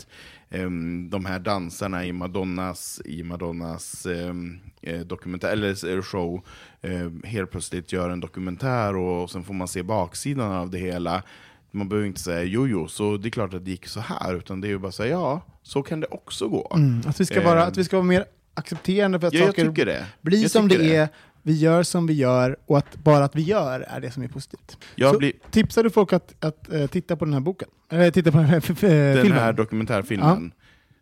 [1.10, 6.42] de här dansarna i Madonnas, i Madonnas ehm, eh, dokumentär, eller eh, show
[6.82, 11.24] eh, helt plötsligt gör en dokumentär och sen får man se baksidan av det hela.
[11.72, 14.34] Man behöver inte säga jo, jo, så det är klart att det gick så här,
[14.36, 16.72] utan det är ju bara att säga ja, så kan det också gå.
[16.76, 17.02] Mm.
[17.08, 17.68] Att, vi ska vara, Ehm.
[17.68, 19.70] att vi ska vara mer accepterande för att Ja, saker
[20.22, 21.10] blir Jag som det, är,
[21.46, 24.28] vi gör som vi gör, och att bara att vi gör är det som är
[24.28, 24.78] positivt.
[24.96, 27.68] Jag Så blir, Tipsar du folk att, att eh, titta på den här boken?
[27.90, 29.32] Eller titta på den här f- den filmen?
[29.40, 30.52] här dokumentärfilmen,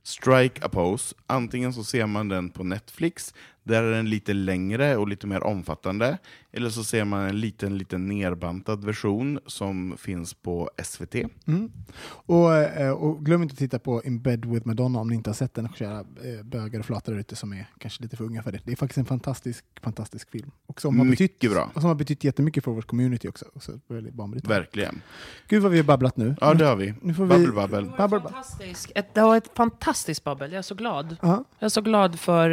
[0.04, 3.34] Strike a pose, antingen så ser man den på Netflix,
[3.64, 6.18] Där är den lite längre och lite mer omfattande.
[6.52, 11.16] Eller så ser man en liten, liten nerbantad version som finns på SVT.
[11.48, 11.72] Mm.
[12.06, 15.30] Och, eh, och glöm inte att titta på In Bed with Madonna om ni inte
[15.30, 18.24] har sett den, kära eh, bögar och flator där ute som är kanske lite för
[18.26, 18.60] unga för det.
[18.66, 20.52] Det är faktiskt en fantastisk, fantastisk film.
[20.68, 21.72] Och som har Mycket betytt, bra.
[21.74, 23.46] Och som har betytt jättemycket för vårt community också.
[23.54, 24.48] Och så väldigt.
[24.48, 25.02] Verkligen.
[25.48, 26.36] Gud vad vi har babblat nu.
[26.42, 26.94] Ja, det har vi.
[27.02, 27.86] Nu får vi- Babbel, babbel.
[27.86, 28.22] Babbel, babbel.
[28.22, 28.92] Fantastisk.
[28.96, 30.52] Ett, det var ett fantastiskt babbel.
[30.52, 31.16] Jag är så glad.
[31.22, 32.50] Ja, Jag är så glad för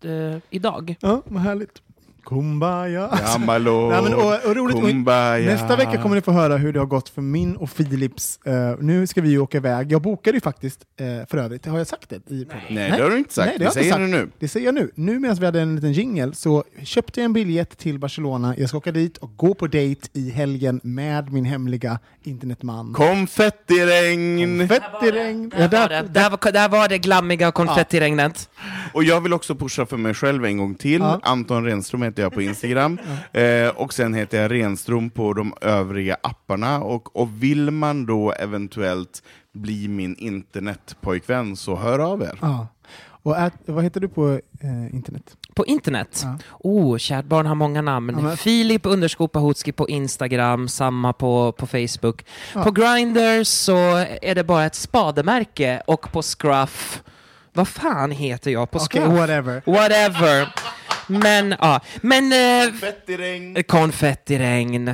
[0.00, 0.96] eh, idag.
[1.00, 1.82] ja, vad härligt.
[2.28, 3.08] Kumbaya.
[3.24, 3.92] Ja, my lord.
[3.92, 5.52] Nej, men, och, och roligt, och Kumbaya.
[5.52, 8.38] nästa vecka kommer ni få höra hur det har gått för min och Philips.
[8.46, 9.92] eh, nu ska vi ju åka iväg.
[9.92, 12.16] Jag bokade ju faktiskt, uh, för övrigt, har jag sagt det?
[12.34, 12.60] I podden?
[12.70, 13.46] Nej, det har du inte sagt.
[13.46, 14.00] Nej, det inte säger sagt.
[14.00, 14.30] du nu.
[14.38, 14.90] Det säger jag nu.
[14.94, 18.54] Nu medan vi hade en liten jingle så köpte jag en biljett till Barcelona.
[18.58, 22.92] Jag ska åka dit och gå på dejt i helgen med min hemliga internetman.
[22.92, 24.58] Konfettiregn!
[24.68, 25.48] Konfettiregn.
[25.48, 26.02] Där, Ja, var det.
[26.10, 28.48] Där, var, där var det glammiga konfettiregnet.
[28.92, 31.00] Och jag vill också pusha för mig själv en gång till.
[31.00, 31.20] Ja.
[31.22, 32.98] Anton Renström heter jag på Instagram.
[33.32, 36.80] Eh, och sen heter jag Renström på de övriga apparna.
[36.82, 39.22] Och, och vill man då eventuellt
[39.54, 42.38] bli min internetpojkvän så hör av er.
[42.40, 42.66] Ja.
[43.22, 45.22] Och ät, vad heter du på eh, internet?
[45.54, 46.20] På internet?
[46.24, 46.38] Ja.
[46.58, 48.14] Oh, kärt barn har många namn.
[48.16, 52.24] Ja, men- Filip underskop Pahutski på Instagram, samma på, på Facebook.
[52.54, 52.64] Ja.
[52.64, 53.76] På Grindr så
[54.22, 57.02] är det bara ett spademärke och på Scruff,
[57.52, 59.18] vad fan heter jag på Okej, Scruff?
[59.18, 59.62] whatever.
[59.66, 60.48] Whatever.
[61.08, 61.80] Men, ja.
[62.02, 62.32] Men...
[62.32, 63.62] Eh, Konfettiregn!
[63.68, 64.88] konfettiregn.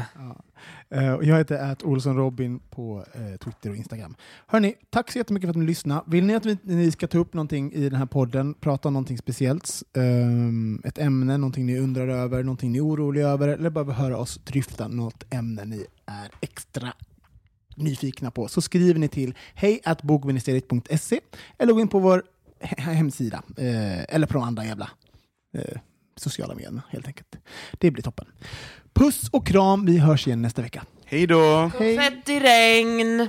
[0.91, 4.15] Eh, och jag heter att Olsson Robin på eh, Twitter och Instagram.
[4.47, 6.03] Hörni, tack så jättemycket för att ni lyssnade.
[6.07, 8.93] Vill ni att vi, ni ska ta upp någonting i den här podden, prata om
[8.95, 13.71] någonting speciellt, ehm, ett ämne, någonting ni undrar över, någonting ni är oroliga över, eller
[13.71, 16.93] bara höra oss dryfta något ämne ni är extra
[17.77, 21.21] nyfikna på, så skriver ni till hej bogministeriet.se
[21.59, 22.23] eller gå in på vår
[22.61, 24.91] he- hemsida, eh, eller på de andra jävla
[25.55, 25.81] eh,
[26.17, 27.37] sociala medierna helt enkelt.
[27.73, 28.27] Det blir toppen.
[28.93, 30.85] Puss och kram, vi hörs igen nästa vecka.
[31.05, 31.71] Hej då!
[31.79, 31.97] Hej!
[31.97, 33.29] Konfettiregn.